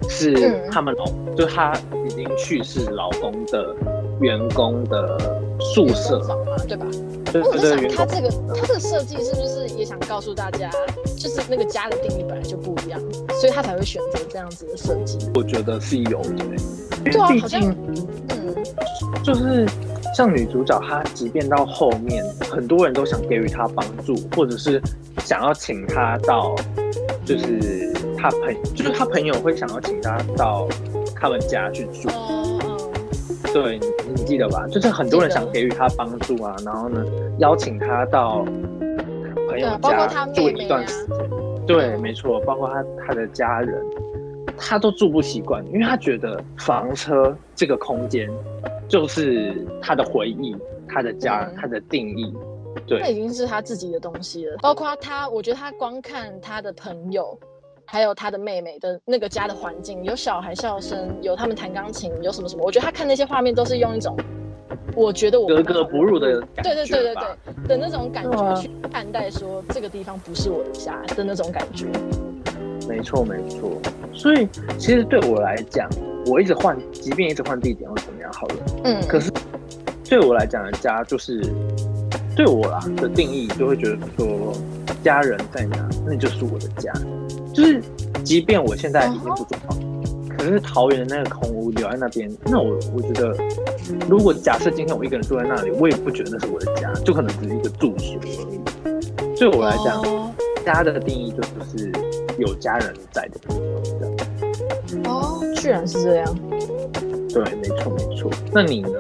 [0.09, 1.73] 是他们老，就是他
[2.07, 3.75] 已经去世老公的
[4.21, 5.17] 员工的
[5.61, 6.87] 宿舍房嘛，对吧？
[7.33, 10.69] 我在想，他这个他这个设计是不是也想告诉大家，
[11.17, 13.01] 就是那个家的定义本来就不一样，
[13.41, 15.31] 所以他才会选择这样子的设计。
[15.37, 16.45] 我觉得是有的，
[17.05, 17.71] 对啊，毕竟，
[18.31, 18.57] 嗯，
[19.23, 19.65] 就是
[20.21, 24.79] 像女主角，她即便到后面，很多人都想给予她帮助，或者是
[25.21, 26.55] 想要请她到，
[27.25, 30.69] 就是她朋，就是她朋友会想要请她到
[31.17, 32.11] 他们家去住。
[33.55, 33.81] 对，
[34.15, 34.67] 你记得吧？
[34.71, 37.03] 就是很多人想给予她帮助啊，然后呢，
[37.39, 38.45] 邀请她到
[39.49, 41.17] 朋友家住一段时间。
[41.67, 43.75] 对，没错，包括她她的家人，
[44.59, 48.29] 他都住不习惯，因为他觉得房车这个空间
[48.91, 50.55] 就是他的回忆，
[50.87, 52.35] 他的家，他的定义。
[52.87, 54.59] 对，那已经是他自己的东西了。
[54.61, 57.39] 包括他，我觉得他光看他的朋友。
[57.93, 62.63] 还有他的妹妹的那个家的环境，有小孩笑声，有他们弹钢琴，有什么什么？
[62.65, 64.17] 我觉得他看那些画面都是用一种，
[64.95, 71.87] 我觉得我格格不入的对对对对对的那种感觉去看待，说这个地方不是我的家的那种感觉。
[72.91, 73.81] 没错没错，
[74.13, 75.89] 所以其实对我来讲，
[76.27, 79.31] 我一直换，即便一直换地点或怎么样好了，嗯，可是
[80.09, 81.41] 对我来讲的家就是
[82.35, 84.53] 对我啦的定义，就会觉得说
[85.05, 86.93] 家人在哪，那就是我的家。
[87.55, 87.81] 就是，
[88.25, 89.79] 即便我现在已经不住房，
[90.37, 93.33] 可是桃园的那个空屋留在那边，那我我觉得，
[94.09, 99.37] 如果假设今天我一个人住在那里，我也不觉得那是我的家，就可能只是一个住所而已。
[99.39, 100.03] 对我来讲，
[100.65, 101.91] 家的定义就不是
[102.41, 105.13] 有家人在的地方。
[105.13, 106.35] 哦，居然是这样。
[107.33, 108.31] 对，没错没错。
[108.53, 108.99] 那你呢？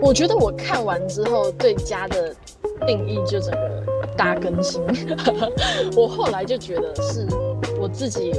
[0.00, 2.32] 我觉得我看完之后对家的
[2.86, 3.82] 定义就整个
[4.16, 4.80] 大更新。
[5.96, 7.26] 我后来就觉得是
[7.80, 8.32] 我自己，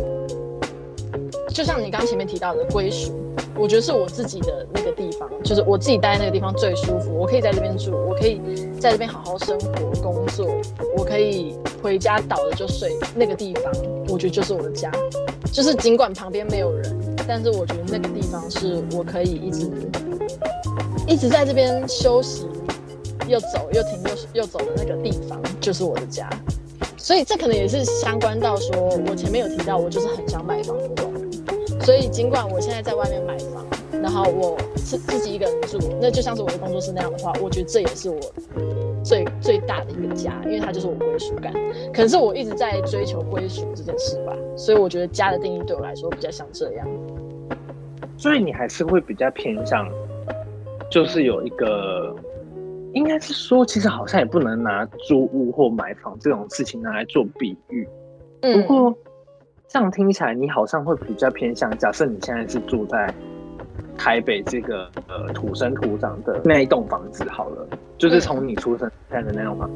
[1.50, 3.12] 就像你刚前面提到的归属，
[3.56, 8.42] 我觉得是我自己的那个地方，就是我自己待在那个地方最舒服，我可以在这边住，我可以
[8.80, 10.46] 在这边好好生活工作，
[10.98, 13.72] 我可以回家倒了就睡，那个地方
[14.10, 14.92] 我觉得就是我的家，
[15.52, 19.72] 就是尽管旁边没有人，但是我觉得那个地方是我可以一直。
[21.08, 22.46] 一直在这边休息，
[23.28, 26.30] 又走又停又又走的那个地方，就是我的家。
[26.98, 30.78] 所以这可能也是相关到说，我前面有提到，我就是很想买房。
[31.82, 33.66] 所以尽管我现在在外面买房，
[34.02, 38.20] 然后我自自己一个人住，那就像是我的工作室那样的话，我觉得这也是我
[39.04, 41.54] 最最大的一个家，因为它就是我归属感。
[41.94, 46.88] 可能是我一直在追求归属这件事吧，所以我觉得家的定义对我来说比较像这样。
[48.18, 49.90] 所以你还是会比较偏向。
[50.92, 52.16] 就是有一个，
[52.94, 57.88] 应该是说，其实好像也不能拿租屋或买房这种事情拿来做比喻。
[58.42, 58.92] 不过
[59.68, 61.70] 这样听起来，你好像会比较偏向。
[61.78, 63.14] 假设你现在是住在
[64.00, 69.70] 台北这个呃土生土长的那一栋房子，好了，就是从你出生在的那栋房。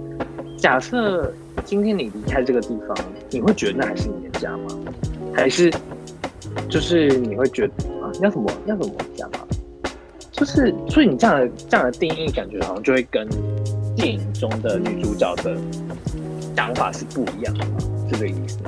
[0.57, 1.29] 假设
[1.65, 2.97] 今天你离开这个地方，
[3.29, 4.79] 你会觉得那还是你的家吗？
[5.35, 5.69] 还是
[6.69, 9.45] 就是你会觉得啊，要什么要什么讲啊？
[10.31, 13.27] 就是，所以你这样的这样的定义，感觉好像就会跟
[13.95, 15.57] 电影中的女主角的
[16.55, 17.65] 想法是不一样的，
[18.09, 18.59] 是这个意思？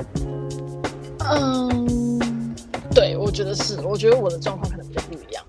[1.28, 2.54] 嗯，
[2.94, 5.42] 对，我觉得是，我觉得我的状况可能比较不一样。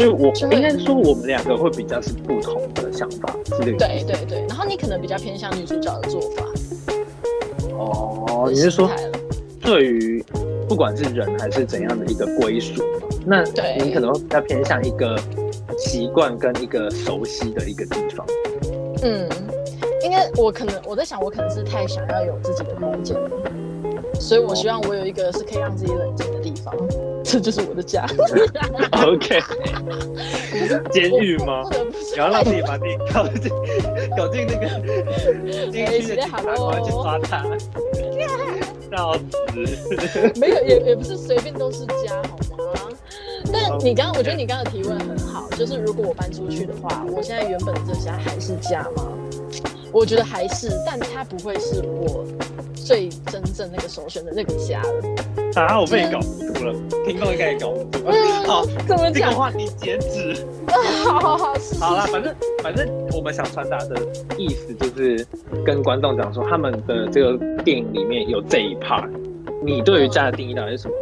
[0.00, 3.86] 所以，我应该说我们两个会比较是不同的想法，之类的。
[3.86, 6.46] 对对对，然后你可能比较偏向女主角的做法。
[7.76, 8.90] 哦，你是说
[9.60, 10.24] 对于
[10.66, 12.82] 不管是人还是怎样的一个归属？
[13.26, 13.44] 那
[13.84, 15.20] 你可能会比较偏向一个
[15.76, 18.26] 习惯跟一个熟悉的一个地方。
[19.02, 19.28] 嗯，
[20.02, 23.30] 应该我可能我在想，我可能是太想要有自己的空间了，
[24.20, 26.74] 所以我希望我有一个是可以让自己冷静的地方，
[27.24, 28.06] 这就是我的家。
[29.04, 29.40] OK，
[30.92, 31.62] 监狱吗？
[32.16, 33.50] 然后让自己把自己搞进
[34.16, 34.66] 搞进那个
[35.72, 37.44] 监狱的警察官去抓他。
[38.90, 40.32] 笑死！
[40.40, 42.90] 没有，也也不是随便都是家，好吗？
[43.52, 49.06] 但你刚刚，我觉得你刚刚的提问很好，就是如果我搬出去的话，我现在原本的这家还是家吗？
[49.92, 52.26] 我觉得还是，但它不会是我
[52.90, 55.54] 最真正那个首选的那个家了。
[55.54, 56.74] 啊，我被你搞糊涂了，
[57.06, 58.12] 听众应该也搞糊涂了。
[58.44, 59.12] 好，怎么讲？
[59.12, 60.44] 这个话题截止。
[61.04, 63.96] 好好好，是好啦，反正反正我们想传达的
[64.36, 65.24] 意思就是
[65.64, 69.08] 跟观众讲说，他们的这个电影里面有这一 part，
[69.64, 70.94] 你对于家的定义到底是什么？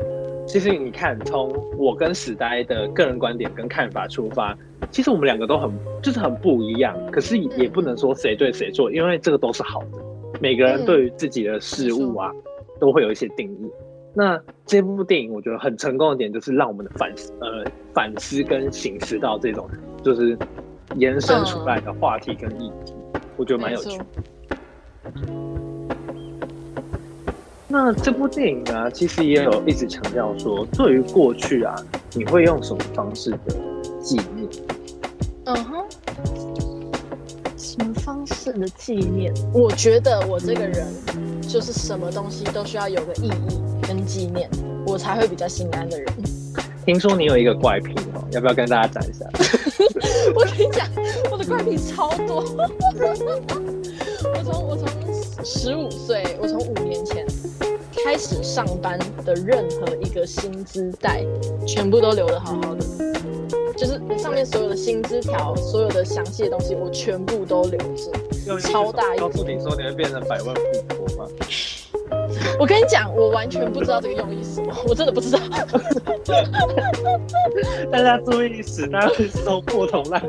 [0.47, 4.55] 其实你看，从我跟史呆的个人观点跟看法出发，
[4.91, 5.71] 其实我们两个都很
[6.03, 9.98] 就是很不一样，可是也不能说谁对谁错，因为这个都是好的。
[10.41, 12.33] 每个人对于自己的事物啊，
[12.81, 13.71] 都会有一些定义。
[14.15, 19.69] 那这部电影我觉得很成功的点，就是让我们的反思呃反思跟醒思到这种
[20.03, 20.37] 就是
[20.97, 22.95] 延伸出来的话题跟议题，
[23.37, 24.01] 我觉得蛮有趣。
[27.71, 31.77] 那这部电影呢，其实也有一直强调说，对于过去啊，
[32.15, 33.39] 你会用什么方式的
[34.01, 34.49] 纪念？
[35.45, 35.85] 嗯哼，
[37.79, 39.33] 什么方式的纪念？
[39.53, 40.87] 我觉得我这个人
[41.43, 44.51] 就是什么东西都需要有个意义跟纪念，
[44.85, 46.13] 我才会比较心安的人。
[46.85, 49.25] 听说你有一个怪癖哦，要不要跟大家讲一下？
[50.35, 50.89] 我跟你讲，
[51.31, 52.43] 我的怪癖超多。
[54.35, 54.89] 我从我从
[55.45, 57.25] 十五岁，我从五年前。
[58.05, 61.23] 开始上班的任何一个薪资袋，
[61.67, 62.87] 全部都留得好好的，
[63.79, 68.11] 就是上面所有的薪资条，所有的详细的东西，我全部都留着。
[68.61, 71.27] 超大一告诉你说你会变成百万富婆吗？
[72.59, 75.39] 我跟你讲，我完全不知道这个用意是什么，我真的不知道。
[77.93, 80.21] 大家注意，史大会收破铜烂，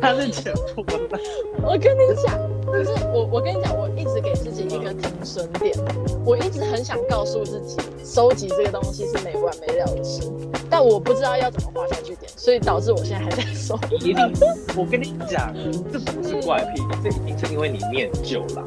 [0.00, 1.20] 他是捡破烂。
[1.62, 2.38] 我跟你讲，
[2.72, 5.76] 就是我，我跟你讲，我一直给自己一个停损点，
[6.24, 10.22] 我一直很想告诉自己，收集这个东西是没完没了的事，
[10.70, 13.78] 但我不知道要怎么画下去点，所以导致我现在还在收。
[14.00, 14.16] 一定，
[14.74, 15.54] 我跟你讲，
[15.92, 18.64] 这不是怪癖，这一定是因为你念旧了。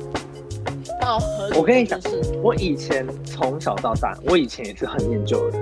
[1.56, 2.00] 我跟你讲，
[2.44, 5.60] 我以前从小到大，我以前也是很念旧的。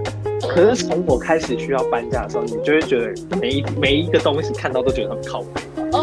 [0.47, 5.47] 可是从我开始需要搬家的时候，你就会觉得每一每一个东西看到都觉得很靠谱。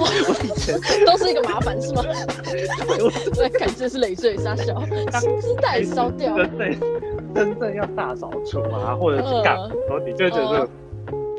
[0.01, 2.03] 哦，我以前都是一个麻烦，是吗？
[2.03, 4.81] 我感觉是累赘傻小，
[5.21, 6.37] 薪资袋烧掉。
[6.37, 6.81] 真正
[7.35, 10.69] 真正要大扫除啊，或者是干，然后你就觉得，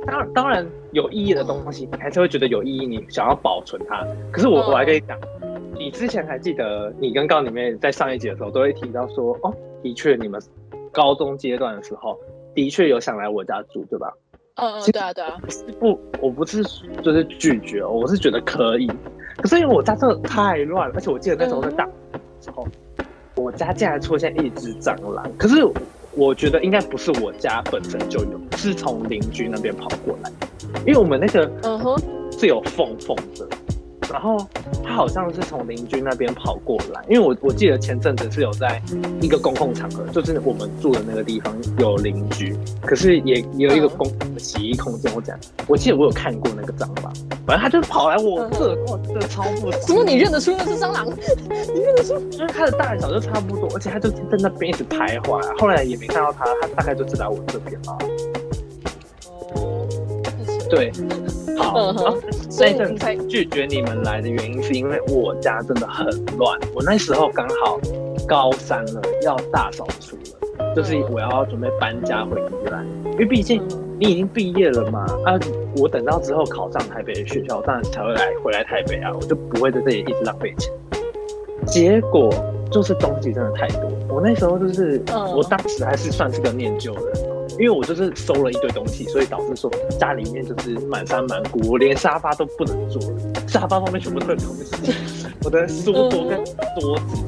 [0.06, 4.06] 当当然有意义的东西，你还是会觉得有意义，你想要保存它。
[4.32, 5.20] 可是我我还跟你讲。
[5.74, 10.40] 你之前还记得，你跟高里面在上一集的时候都会提到说，哦，的确你们
[10.92, 12.16] 高中阶段的时候，
[12.54, 14.14] 的确有想来我家住，对吧？
[14.56, 15.38] 嗯嗯，对啊对啊。
[15.80, 16.64] 不，我不是
[17.02, 18.90] 就是拒绝，我是觉得可以。
[19.38, 21.86] 可是因为我家真的太乱了，而且我记得那时候在大
[22.42, 22.68] 时候，
[23.36, 25.26] 我家竟然出现一只蟑螂。
[25.38, 25.66] 可是
[26.14, 30.32] 我觉得应该不是我家本身就有，是从邻居那边跑过来，
[30.86, 31.98] 因为我们那个嗯哼
[32.38, 33.48] 是有缝缝的。
[34.12, 34.38] 然后
[34.84, 38.82] 他好像是从邻居那边跑过来，因为我我记得前阵子是有在
[39.22, 45.12] 一个公共场合，就是我们住的那个地方有邻居，可是也也有一个公共的洗衣空间。
[45.16, 47.14] 我讲，我记得我有看过那个蟑螂，
[47.46, 49.72] 反正他就跑来我这，我，真的超不。
[49.88, 51.08] 怎么你认得出那是蟑螂？
[51.08, 52.20] 你认得出？
[52.30, 57.98] 就是它的大小就差不多，而且它就在那边一直徘徊，后来也没看到它，它大概就是来我这边了。
[60.72, 60.92] 哦，对。
[61.58, 62.18] 好，
[62.60, 66.08] 那一阵拒绝你们来的原因是因为我家真的很
[66.38, 66.60] 乱。
[66.74, 67.80] 我那时候刚好
[68.28, 73.62] 高三了，要大扫除了，就是我要准备搬家回宜兰，因为毕竟
[74.00, 75.06] 你已经毕业了嘛。
[75.26, 75.40] 啊，
[75.78, 80.72] 我等到之后考上台北的学校，当然才会来回来台北啊，我就不会在这里一直浪费钱。
[81.68, 82.34] 结果
[82.72, 85.00] 就是东西真的太多，我那时候就是，
[85.36, 87.02] 我当时还是算是个念旧的。
[87.62, 94.96] 因为我就是收了一堆东西，所以导致说家里面就是满山满谷，我连沙发都不能坐了，沙发上面全部都是东西，
[95.44, 96.44] 我的书 桌跟
[96.80, 97.24] 桌子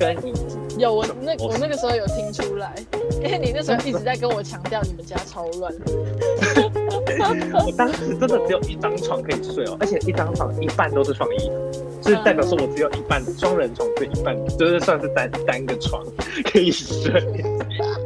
[0.00, 0.58] 跟椅子。
[0.78, 2.74] 有我那我那个时候有听出来，
[3.22, 5.72] 因为你那时候一直在跟我强调你们家超乱。
[7.66, 16.04] 我当时真的只有一张床可以睡哦，而且一张床一半都是放衣服，所以代表说我只有一半双人床，对一半就是算是单单个床
[16.44, 17.12] 可以睡。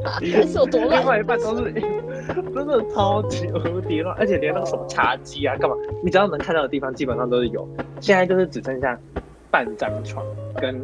[0.46, 1.00] 是有多乱？
[1.00, 5.76] 另外一半都是真的超级无敌乱，而且连那个什么茶几啊，干嘛？
[6.02, 7.66] 你只要能看到的地方，基本上都是有。
[8.00, 8.98] 现在就是只剩下
[9.50, 10.24] 半张床
[10.60, 10.80] 跟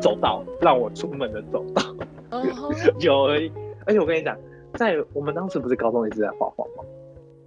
[0.00, 1.82] 走道，让我出门的走道
[3.00, 3.50] 有而已。
[3.86, 4.36] 而且我跟你讲，
[4.74, 6.84] 在我们当时不是高中一直在画画吗？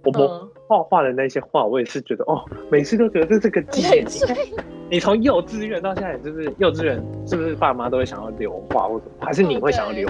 [0.04, 0.28] 我们
[0.66, 4.04] 画画的那些画，我也是觉得哦，每次都觉得这是个纪念。
[4.90, 9.06] 你从幼稚园到现在，就是幼稚园，是不是爸妈都会想要留画或者？
[9.18, 10.06] 还是你会想要留？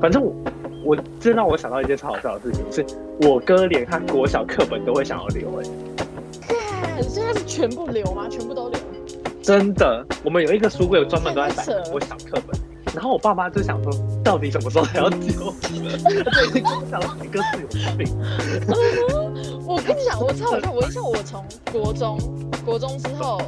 [0.00, 0.34] 反正我，
[0.84, 2.84] 我这让我想到一件超好笑的事情，是
[3.28, 5.64] 我哥连他国小课本都会想要留哎。
[7.02, 8.28] 现在是全部留吗？
[8.28, 8.78] 全部都留？
[9.42, 12.60] 真的，我们有一个书柜，专门都在摆国小课本。
[12.94, 13.92] 然后我爸妈就想说，
[14.22, 15.52] 到底什么时候还要丢？
[15.68, 17.66] 对，跟我讲你哥是有
[17.98, 18.06] 病。
[19.66, 20.70] 我跟你讲，我超好笑。
[20.72, 22.16] 我印象我从国中，
[22.64, 23.40] 国中之后，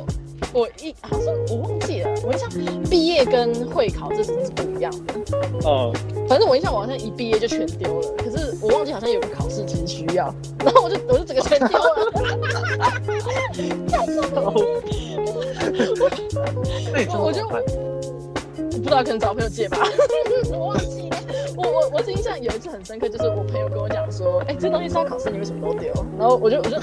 [0.56, 2.48] 我一好像我忘记了，我印象
[2.88, 5.12] 毕业跟会考这是不一样的。
[5.68, 5.92] 哦，
[6.26, 10.34] 反正我印象我好像一毕业就全丢了，可是我忘记好像有个考试其实需要，
[10.64, 12.10] 然后我就我就整个全丢了。
[13.86, 14.54] 太糟了！
[16.90, 17.62] 那你我就怎么办？
[18.70, 19.76] 不知道可能找朋友借吧，
[20.50, 21.05] 我忘记了。
[21.56, 25.90] 我我我印象有一次很深刻，就是我朋友跟我讲说，哎、这东西是要考试，你为什么都丢？
[26.18, 26.76] 然后我就我就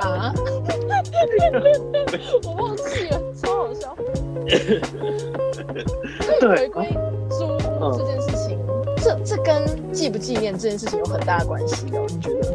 [0.00, 0.32] 啊，
[2.44, 3.94] 我忘记了，超好笑。
[6.20, 6.96] 所以对回归
[7.30, 7.58] 租屋
[7.96, 8.58] 这件事情，
[8.96, 12.54] 这这跟纪不纪念这件事情有很大的关系哦，你觉得？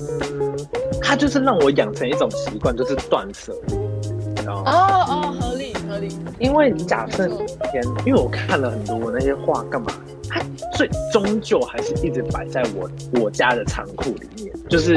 [0.00, 0.56] 嗯，
[1.02, 4.70] 他就是让我养成一种习惯，就是断舍离，你知道吗？
[4.70, 4.72] 哦
[5.08, 5.72] 哦，合理。
[6.38, 9.88] 因为你假设你今天，因为我看了很多我那些画，干嘛？
[10.28, 10.42] 它
[10.74, 12.90] 最终究还是一直摆在我
[13.20, 14.94] 我家的仓库里面，就是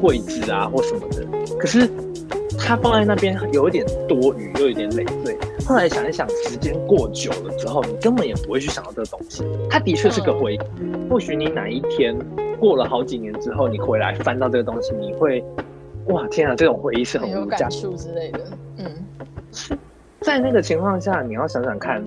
[0.00, 1.26] 柜子啊或什么的。
[1.58, 1.88] 可是
[2.58, 5.36] 它放在那边有一点多余，又有点累赘。
[5.66, 9.44] 后来想一想，时间过久了之后，你根本也不会去想到这个东西。
[9.70, 10.58] 它的确是个回忆。
[11.08, 12.16] 或许你哪一天
[12.58, 15.44] 过了好几年之后，你回来翻到这个东西，你会，
[16.06, 18.40] 哇，天啊，这种回忆是很无价之类的。
[18.78, 18.90] 嗯，
[20.20, 22.02] 在那个情况下，你要想想看，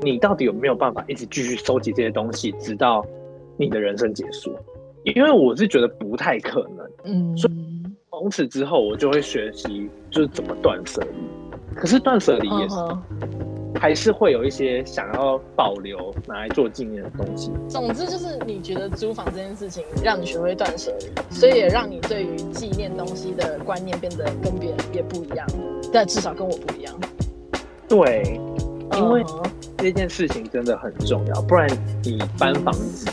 [0.00, 3.04] 你到底有没有办法一直继续收集这些东西，直到
[3.56, 4.54] 你的人生结束？
[5.04, 6.90] 因为我是觉得不太可能。
[7.04, 11.74] 嗯，所以从此之后，我就会学习就是怎么断舍离。
[11.74, 12.76] 可是断舍离也是、
[13.80, 17.50] 还是会有一些想要保留拿来做纪念的东西。
[17.66, 25.46] 总之就是你觉得租房这件事情让你学会断舍离，所以也让你对于纪念东西的观念变得跟别人也不一样，
[25.92, 26.94] 但至少跟我不一样。
[27.88, 28.40] 对，
[28.96, 29.22] 因为
[29.76, 31.68] 这件事情真的很重要，不然
[32.02, 33.06] 你搬房子，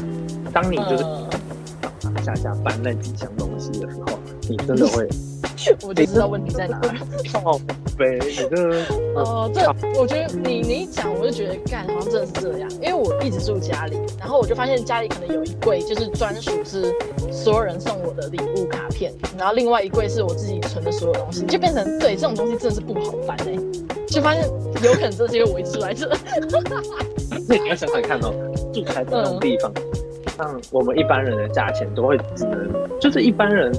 [0.53, 4.17] 当你就是嗯下下搬那几箱东西的时候，
[4.49, 5.07] 你真的会
[5.83, 6.95] 我就知道问题在哪儿。
[7.33, 7.59] 靠
[7.97, 9.61] 背，你这个哦，这
[9.99, 16.93] 我觉得你你一讲，我就觉得干好像真的是这样，因为我一直住家里，然后我就发现家里可能有一柜就是专属是
[17.31, 23.57] 所有人送我的礼物卡片，然后另外一柜是我自己存的所有东西，就变成对这种东西真的是不好搬哎、
[24.07, 24.43] 就发现
[24.83, 26.09] 有可能这是因为我一直住在这。
[27.47, 28.33] 那你要想想看哦，
[28.73, 29.71] 住在这种地方，
[30.37, 32.69] 像我们一般人的价钱都会只能，
[32.99, 33.71] 就是一般人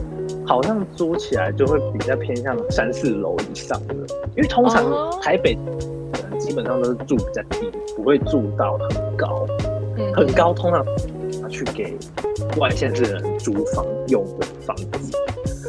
[0.46, 3.94] 好像租起来就会比较偏向三四楼以上的，
[4.36, 5.18] 因为通常哦。
[5.22, 9.46] 台北人基本上都是住比较低，不会住到很高，
[9.96, 10.12] 嗯。
[10.14, 10.92] 很高通常拿
[11.50, 11.96] 去给
[12.56, 15.12] 外县市人租房用的房子。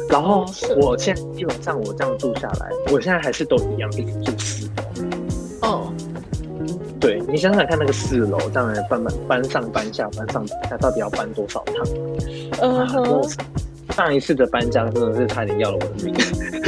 [0.08, 0.44] 然后
[0.80, 5.68] 我现在基本上我这样住下来，我现在还是都一样一直住四楼。
[5.68, 5.92] 哦，
[7.00, 11.76] 对你想想看，那个四楼这样来搬搬搬上搬下搬上搬下，到底要搬多少趟？
[12.60, 13.28] 嗯哼。
[13.28, 13.36] 是
[13.96, 16.14] 上一次的搬家真的是差点要了我的命。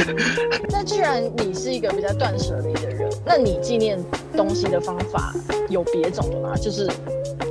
[0.69, 3.97] 那既然你是一个比较断舍离的人，那你纪念
[4.37, 5.33] 东西的方法
[5.67, 6.55] 有别种的吗？
[6.55, 6.87] 就是，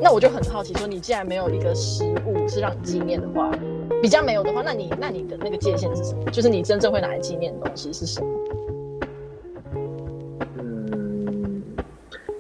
[0.05, 3.51] 那我就很好奇，说你既然没有一个食物是让你纪念的话，
[4.03, 6.31] 比较没有的话，那你那你的那个界限是什么？
[6.31, 8.29] 就是你真正会拿来纪念的东西是什么？
[10.59, 11.63] 嗯，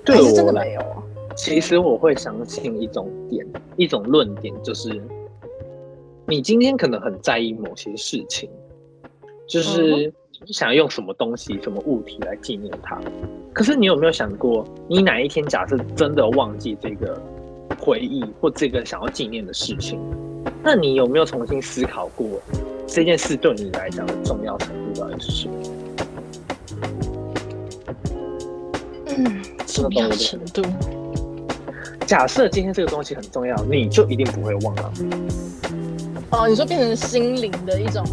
[0.04, 0.80] 对我真的没有？
[0.82, 1.02] 啊？
[1.34, 3.46] 其实我会相信一种点，
[3.76, 5.00] 一种论点，就是
[6.26, 8.50] 你今天可能很在意某些事情，
[9.48, 10.12] 就是
[10.44, 13.00] 你想用什么东西、什么物体来纪念它。
[13.54, 17.18] 可是你有没有想过，你哪一天假设真的忘记这个
[17.78, 20.00] 回忆或这个想要纪念的事情，
[20.62, 22.40] 那你有没有重新思考过
[22.86, 25.54] 这件事对你来讲的重要程度到底是什么？
[29.16, 30.62] 嗯，重要程度。
[32.06, 34.92] 假设今天这个东西很重要，你就一定不会忘了。
[36.30, 38.04] 哦，你说变成心灵的一种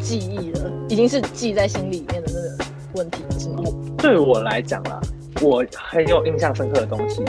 [0.00, 2.64] 记忆了，已经是记在心里面的那个
[2.94, 3.62] 问题了，是吗？
[3.98, 5.00] 对我来讲啦，
[5.42, 7.24] 我很有印象深刻的东西，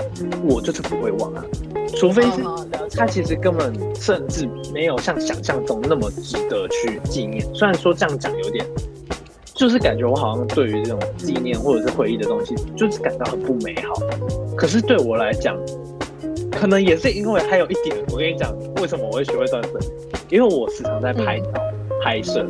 [0.48, 1.44] 我就是不会忘啊，
[1.96, 7.46] 除非是哦好了解它其实根本甚至没有像想象中那么值得去纪念。
[7.54, 8.66] 虽然说这样讲有点，
[9.54, 13.94] 就是感觉我好像对于这种纪念或者是回忆的东西，就是感到很不美好。
[14.56, 15.58] 可是对我来讲，
[16.52, 20.36] 可能也是因为还有一点，我跟你讲，为什么我会学会断舍离？
[20.36, 21.52] 因为我时常在拍照、
[22.02, 22.46] 拍摄，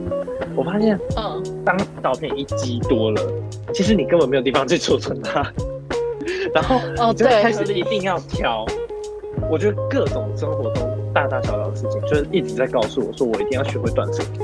[0.56, 3.22] 我发现嗯，当照片一积多了，
[3.74, 5.42] 其实你根本没有地方去储存它，
[6.54, 8.66] 然后哦你就开始一定要挑。
[9.52, 14.39] 我觉得各种生活中大大小小的事情，就是一直在告诉我说，我一定要学会断舍离，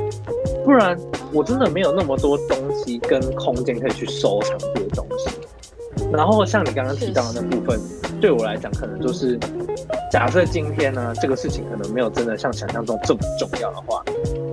[0.66, 1.00] 不然
[1.32, 5.30] 我真的没有那么多东西跟空间可以去收藏这些东西。
[6.12, 7.80] 然后像你刚刚提到的那部分，
[8.20, 9.40] 对我来讲，可能就是
[10.12, 14.04] 假设今天呢，这个事情可能没有真的像想象中这么重要的话，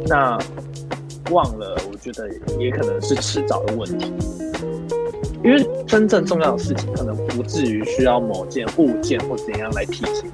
[0.06, 0.38] 那
[1.32, 2.28] 忘了，我觉得
[2.60, 4.12] 也可能是迟早的问题。
[5.44, 10.30] 因为真正重要的事情，可能不至于需要某件物件或怎样来提醒。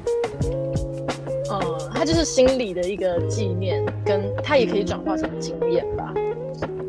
[1.51, 1.61] 嗯，
[1.93, 6.15] 它就是心理的一个纪念，跟它也可以转化成经验吧。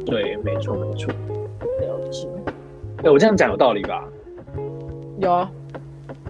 [0.05, 1.11] 对，没错，没错。
[1.79, 2.27] 了解。
[3.03, 4.07] 哎，我这样讲有道理吧？
[5.19, 5.51] 有啊。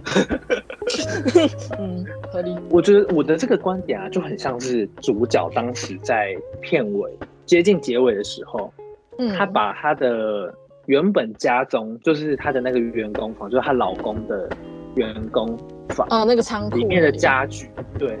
[1.78, 2.56] 嗯，合理。
[2.70, 7.10] 我觉得我的这个观点啊，就很像是主角当时在片尾
[7.44, 8.72] 接近结尾的时候，
[9.18, 10.52] 嗯，他把他的
[10.86, 14.48] 原本家中，就是她的那个员工房，就是她老公的
[14.96, 15.56] 员工
[15.90, 17.68] 房，哦，那个仓库里面的家具，
[17.98, 18.18] 对，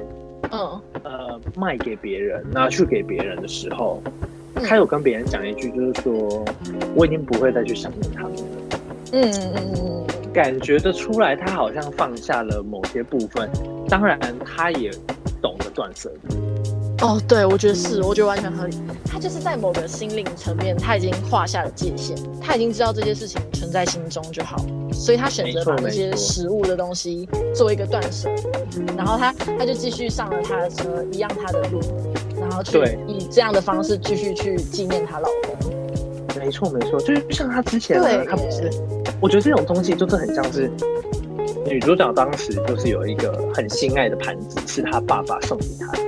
[0.50, 4.02] 嗯，呃，卖给别人，拿去给别人的时候，
[4.54, 6.44] 他有跟别人讲一句，就是说，
[6.94, 8.42] 我已经不会再去想念他们了。
[9.12, 10.06] 嗯嗯嗯。
[10.32, 13.50] 感觉得出来，他好像放下了某些部分，
[13.88, 14.90] 当然他也
[15.42, 16.71] 懂得断舍离。
[17.02, 18.76] 哦，对，我觉得是，我觉得完全合理。
[19.04, 31.80] 他就是在某个心灵层面，他已经画下了界限，他已经知道这些事情存在心中就好，所以他选择把那些食物的东西做一个断舍离，然后他他就继续上了他的车，一样他的路，
[32.40, 32.78] 然后去
[33.08, 35.72] 以这样的方式继续去纪念他老公。
[36.38, 38.70] 没错，没错，就是像他之前呢，他不是，
[39.20, 40.70] 我觉得这种东西就是很像是
[41.66, 45.98] 女主角当时就是有一个很心爱的盘子，是他爸爸送给她的，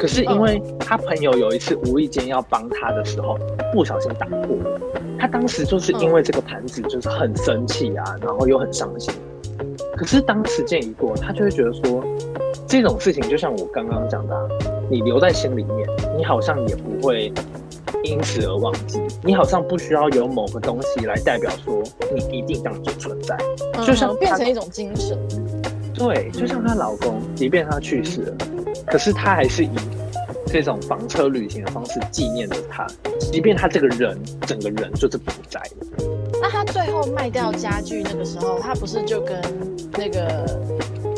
[0.00, 3.38] 可是因为他朋友有一次无意间要帮他的时候，
[3.70, 4.80] 不小心打破了，
[5.18, 9.12] 他当时就是因为这个盘子就是很生气啊，然后又很伤心。
[9.94, 12.02] 可是当时间一过，他就会觉得说，
[12.66, 14.48] 这种事情就像我刚刚讲的，
[14.90, 15.86] 你留在心里面，
[16.16, 17.30] 你好像也不会。
[18.02, 21.82] 因此而忘记，你好像不需要有某个东西来代表说
[22.14, 23.36] 你一定当做存在，
[23.84, 25.18] 就像变成一种精神。
[25.92, 28.36] 对，就像她老公，即便他去世了，
[28.90, 29.70] 可是他还是以
[30.46, 32.84] 这种房车旅行的方式纪念着他，
[33.20, 36.06] 即便他这个人整个人就是不在了。
[36.42, 39.40] 那他最后卖掉家具那个时候，他不是就跟
[39.92, 40.44] 那个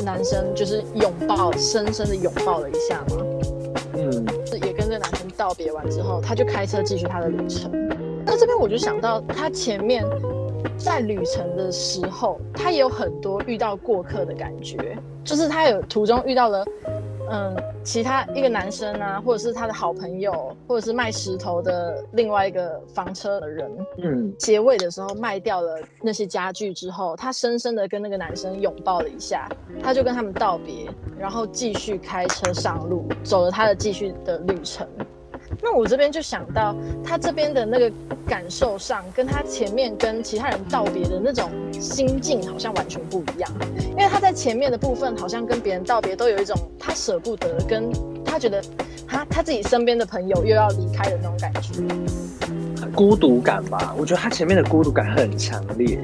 [0.04, 3.24] 男生就是拥抱，深深的拥抱了一下吗？
[3.94, 4.26] 嗯，
[4.62, 7.70] 也跟这男生道别完之后，他就开车继续他的旅程。
[8.26, 10.04] 那这边我就想到，他前面
[10.76, 14.94] 在旅程的时候，他也有很多遇到过客的感觉，
[15.24, 16.66] 就是他有途中遇到了。
[17.32, 29.48] 嗯，其他一个男生啊，或者是他的好朋友，或者是卖石头的另外一个房车的人，嗯，结尾的时候卖掉了那些家具之后，他深深的跟那个男生拥抱了一下，
[29.82, 30.86] 他就跟他们道别，
[31.18, 34.86] 然后继续开车上路，走了他的继续的旅程。
[35.62, 37.90] 那我这边就想到，他这边的那个
[38.26, 43.48] 感受上，跟他前面跟其他人道别的那种心境好像完全不一样。
[43.90, 47.92] 因为他在前面的部分，好像跟别人道别都有一种他舍不得，跟
[48.24, 48.60] 他觉得
[49.06, 53.94] 他他自己身边的朋友又要离开的那种感觉，孤独感吧。
[53.96, 55.96] 我觉得他前面的孤独感很强烈。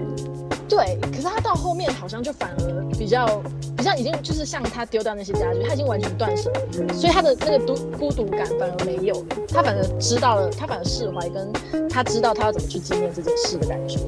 [0.68, 3.42] 对，可是他到后面好像就反而比较。
[3.76, 6.52] 比较已经就是像他丢掉那些家具，他已经完全断舍
[6.92, 9.26] 所以他的那个独孤独感反而没有了。
[9.46, 11.48] 他反而知道了，他反而释怀，跟
[11.88, 14.00] 他知道他要怎么去纪念这件事的感觉。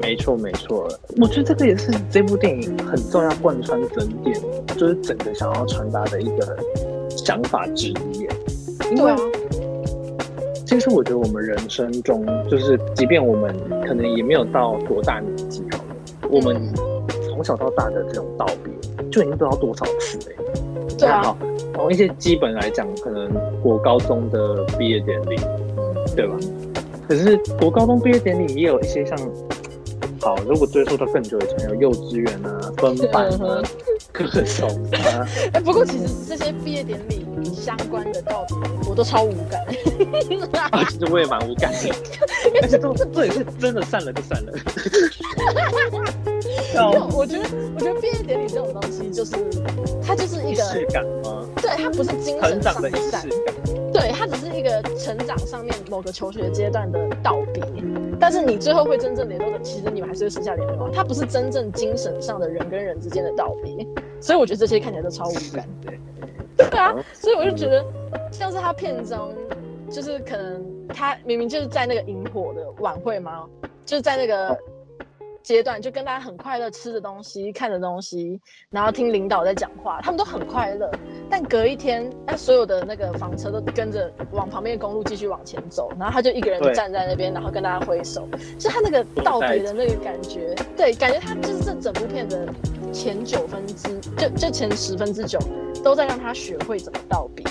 [0.00, 0.88] 没错，没错。
[1.20, 4.40] 我觉得这个也是这部电影很重要贯穿整点，
[4.78, 6.56] 就是整个想要传达的一个
[7.10, 8.26] 想法之一。
[8.96, 9.16] 对啊。
[10.64, 13.54] 其实我觉得我们人生中，就是即便我们
[13.86, 15.62] 可能也没有到多大年纪
[16.30, 16.60] 我们。
[17.28, 18.72] 从小到大的这种道别，
[19.10, 20.36] 就已经不知道多少次嘞。
[20.96, 21.36] 对啊，
[21.74, 23.28] 从一些基本来讲，可能
[23.60, 25.34] 国高中的毕业典礼，
[26.14, 26.36] 对吧？
[27.08, 29.18] 可是国高中毕业典礼也有一些像，
[30.20, 33.60] 好，如果追溯到更久以前，有幼稚园啊、分班啊、
[34.12, 35.26] 各种啊。
[35.54, 37.23] 哎，不过其实这些毕业典礼
[37.54, 38.56] 相关的道别，
[38.88, 39.60] 我都超无感。
[40.70, 41.94] 啊，其实我也蛮无感的，
[42.62, 44.52] 而且这这也是真的散了就散了。
[47.14, 49.36] 我觉得，我觉得毕业典礼这种东西，就是
[50.02, 51.46] 它就是一个仪式感吗？
[51.56, 53.26] 对，它不是精神上的仪式感，
[53.92, 57.62] 对，它只是一个成长上面某个求学阶段的道别。
[58.18, 60.88] 但是你最后会真正联络的，其实你们还是会私下联络。
[60.92, 63.86] 它不是真正精神上的人跟人之间的道别，
[64.20, 65.68] 所以我觉得这些看起来都超无感。
[65.84, 66.00] 对，
[66.56, 67.84] 对啊，所以我就觉得，
[68.30, 69.34] 像是他片中，
[69.90, 73.44] 就是可能他明明就是在那个萤火的晚会嘛？
[73.84, 74.56] 就是在那个。
[75.44, 78.40] 阶段，就跟大家很快乐吃的东西、看的东西，
[78.70, 80.90] 然后听领导在讲话，他们都很快乐。
[81.30, 88.26] 但隔一天，那所有的那个房车都跟着往旁边的公路继续往前走，然后他就一个人站在那边，然后跟大家挥手，
[88.58, 92.48] 就他那个道别的那个感觉，对，感觉他就是这整部片的
[92.90, 95.38] 前九分之，就就前十分之九，
[95.84, 97.44] 都在让他学会怎么道别。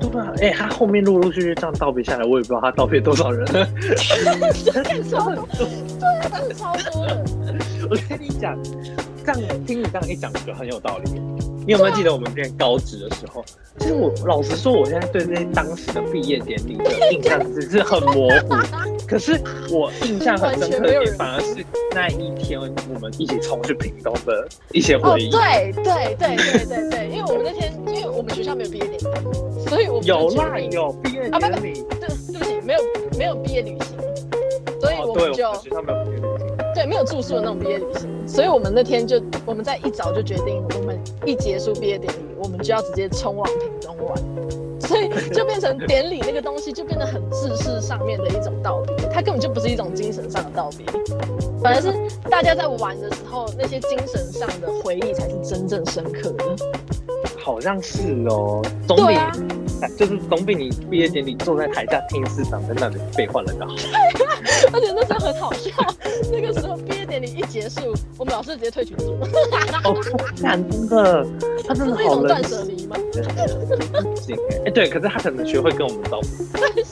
[0.00, 3.68] 对啊，哎、他后面陆陆续续这样道别下来，我也不知道他道别多少人了。
[5.10, 5.46] 超多，
[6.30, 7.24] 真的超多人。
[7.90, 8.58] 我跟你讲，
[9.24, 11.29] 这样听你这样一讲，我觉得很有道理。
[11.66, 13.44] 你有没有记得我们念高职的时候？
[13.78, 18.56] 其实我老实说，我现在对那些当时的毕业典礼的印象只是很模糊。
[19.06, 19.40] 可是
[19.70, 25.30] 我印象很深刻的点，反而是那一天我们一起冲去屏东的一些哦，回忆。
[25.30, 31.82] 对对对对对对，因为我们那天，因为我们学校没有毕业典礼，所以我们有啦，有毕业啊不典礼。
[31.82, 32.80] 对对不起，没有
[33.18, 33.98] 没有毕业旅行，
[34.80, 36.29] 所以哦，对，我就、们学校没有毕业旅行。
[36.74, 44.16] 对没有住宿的那种毕业旅行，所以我们那天就我们在一早就决定，我们一结束毕业典礼，我们就要直接冲往屏东玩，
[44.80, 50.86] 所以就变成典礼那个东西就变得很制式上面的一种道别，它根本就不是一种精神上的道别，
[51.62, 51.92] 反而是
[52.30, 56.44] 大家在玩的时候那些精神上的回忆才是真正深刻的。
[57.42, 59.32] 好像是哦，总比、啊
[59.96, 63.72] 就是总比你毕业典礼坐在台下听师长在那里废话来的好。
[64.72, 65.70] 而且那时候很好笑，
[66.30, 69.16] 那个时候毕业典礼一结束，我们老师直接退群组，
[69.84, 69.96] 哦，
[70.40, 71.26] 看真的，
[71.66, 72.96] 他真的好冷是一种断舍离吗？
[73.16, 74.36] 哎、
[74.66, 76.84] 哎对，可是他可能学会跟我们道别。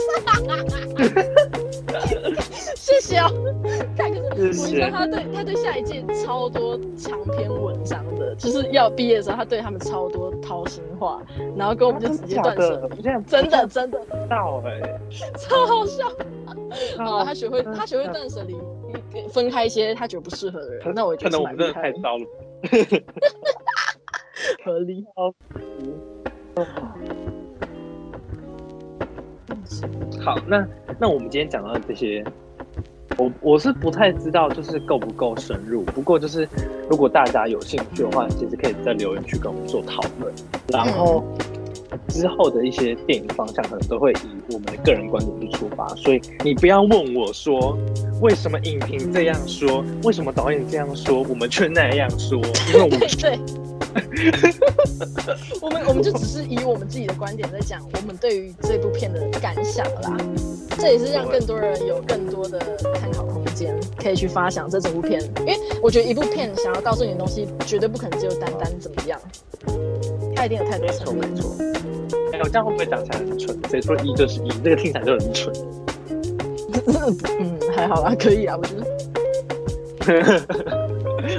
[2.75, 3.31] 谢谢哦。
[4.39, 11.21] 谢谢说，他对他对下一届超多长篇文章的，就是要毕业的时候，他对他们超多掏心话，
[11.57, 12.89] 然后跟我们就直接断舍
[13.27, 15.01] 真的真的不知道哎、
[15.37, 16.09] 超好笑。
[16.99, 18.57] 好了，他学会他学会断舍离，
[19.29, 22.27] 分开一些他觉得不适合的人，那我也觉可能我们真的太糟了。
[24.65, 25.05] 合理。
[30.25, 30.67] 好，那
[30.99, 32.25] 那我们今天讲到的这些，
[33.19, 35.83] 我我是不太知道就是够不够深入。
[35.83, 36.49] 不过就是
[36.89, 40.33] 如果大家有兴趣的话，其实可以在留言区跟我们做讨论。
[40.69, 41.25] 然后
[42.09, 47.77] 之后的一些电影方向可能都会以我们的个人观点去出发，所以你不要问我说
[48.21, 53.39] 为什么影评这样说，为什么导演这样说，我们却那样说，因为我们 对，
[55.61, 60.17] 我们我们就只是以我们自己的观点在讲我们对于这部片的感想啦。
[60.81, 62.61] 这也是让更多人有更多的
[63.01, 65.21] 参考空间，可以去发想这整部片。
[65.41, 69.21] 因为我觉得一部片想要告诉你的东西，绝对不可能只有单单怎么样，
[70.39, 71.27] 它一定有太多没错没。
[71.35, 71.51] 错。
[72.33, 73.59] 哎、我这样会不会讲起来很蠢？
[73.69, 74.49] 谁说一就是一？
[74.63, 75.53] 这个听起来就很蠢。
[77.41, 78.87] 嗯，还好啦，可以啊，我觉得。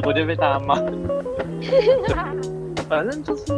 [0.05, 0.75] 我觉得被大家骂。
[2.89, 3.53] 反正就是，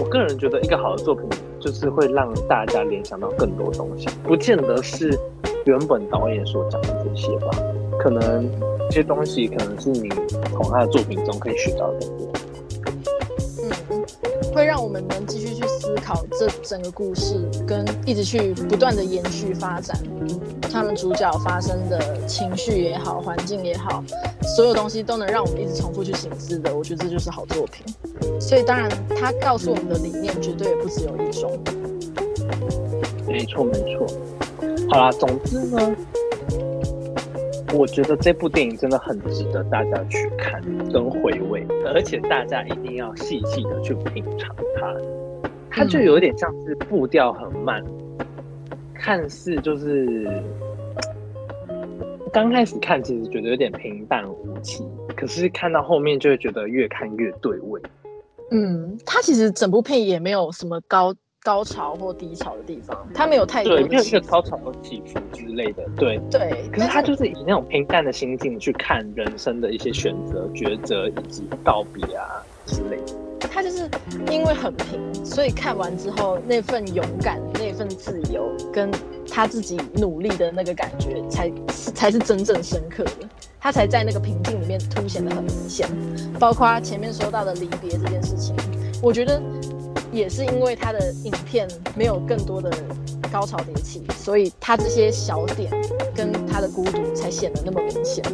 [0.00, 5.18] 我个人觉得一个好的作品，就是会让大家联想到更多东西，不见得是
[5.64, 7.50] 原本导演所讲的这些吧。
[7.98, 8.48] 可能
[8.90, 10.08] 这些东西，可能是你
[10.52, 12.32] 从他的作品中可以学到的更多。
[14.58, 19.96] 会让我们能继续去思考这整个故事，跟一直去不断的延续发展，
[20.62, 24.02] 他们主角发生的情绪也好，环境也好，
[24.56, 27.86] 所有东西都能让我们一直重复去醒思的，我觉得这就是好作品。
[28.40, 31.56] 所以当然，他告诉我们的理念绝对也不只有一种。
[33.28, 34.08] 没错，没错。
[34.90, 35.96] 好啦，总之呢，
[37.74, 40.60] 我觉得这部电影真的很值得大家去看
[40.90, 44.96] 跟回味，而且大家一定要细细的去品尝它。
[45.70, 47.84] 它就有点像是步调很慢，
[48.94, 50.26] 看似就是
[52.32, 57.80] 刚开始看其实觉得有点平淡无奇，可是看到后面就会觉得越看越对味。
[58.50, 66.20] 嗯，它其实整部片也没有什么高高潮或低潮的地方，他没有太多对，的没有一个高潮和起伏之类的，对。
[66.30, 73.14] 对，可是他就是以那种平淡的心境去看人生的一些选择、抉择以及告别啊之类的。
[73.50, 73.88] 他就是
[74.30, 78.90] 因为很平，所以看完之后那份勇敢、那份自由，跟
[79.30, 83.28] 他自己努力的那个感觉才，才是真正深刻的。
[83.60, 85.88] 他才在那个平静里面凸显的很明显。
[86.38, 88.54] 包括前面说到的离别这件事情，
[89.02, 89.40] 我觉得
[90.12, 92.70] 也是因为他的影片没有更多的
[93.30, 95.70] 高潮迭起，所以他这些小点
[96.14, 98.24] 跟他的孤独才显得那么明显。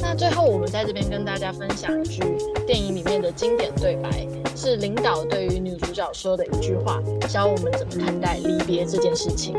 [0.00, 2.22] 那最后，我们在这边跟大家分享一句
[2.66, 4.26] 电影里面的经典对白，
[4.56, 9.54] 是领导对于女主角说的一句话，教我们怎么看待离别这件事情。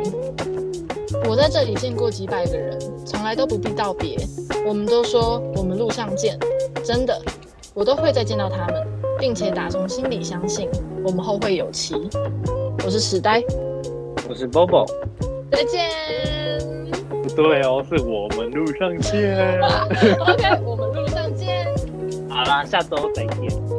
[1.28, 4.18] 我在这里见过几百个人，从来都不必道别。
[4.66, 6.40] 我们都说我们路上见，
[6.84, 7.22] 真的，
[7.74, 8.88] 我都会再见到他们，
[9.20, 10.68] 并且打从心里相信
[11.04, 11.96] 我们后会有期。
[12.86, 13.42] 我是史呆，
[14.28, 14.86] 我是 Bobo，
[15.52, 15.90] 再见。
[17.24, 19.60] 不对哦，是我们路上见。
[20.20, 21.68] OK，我们路上见。
[22.30, 23.79] 好啦，下周再见。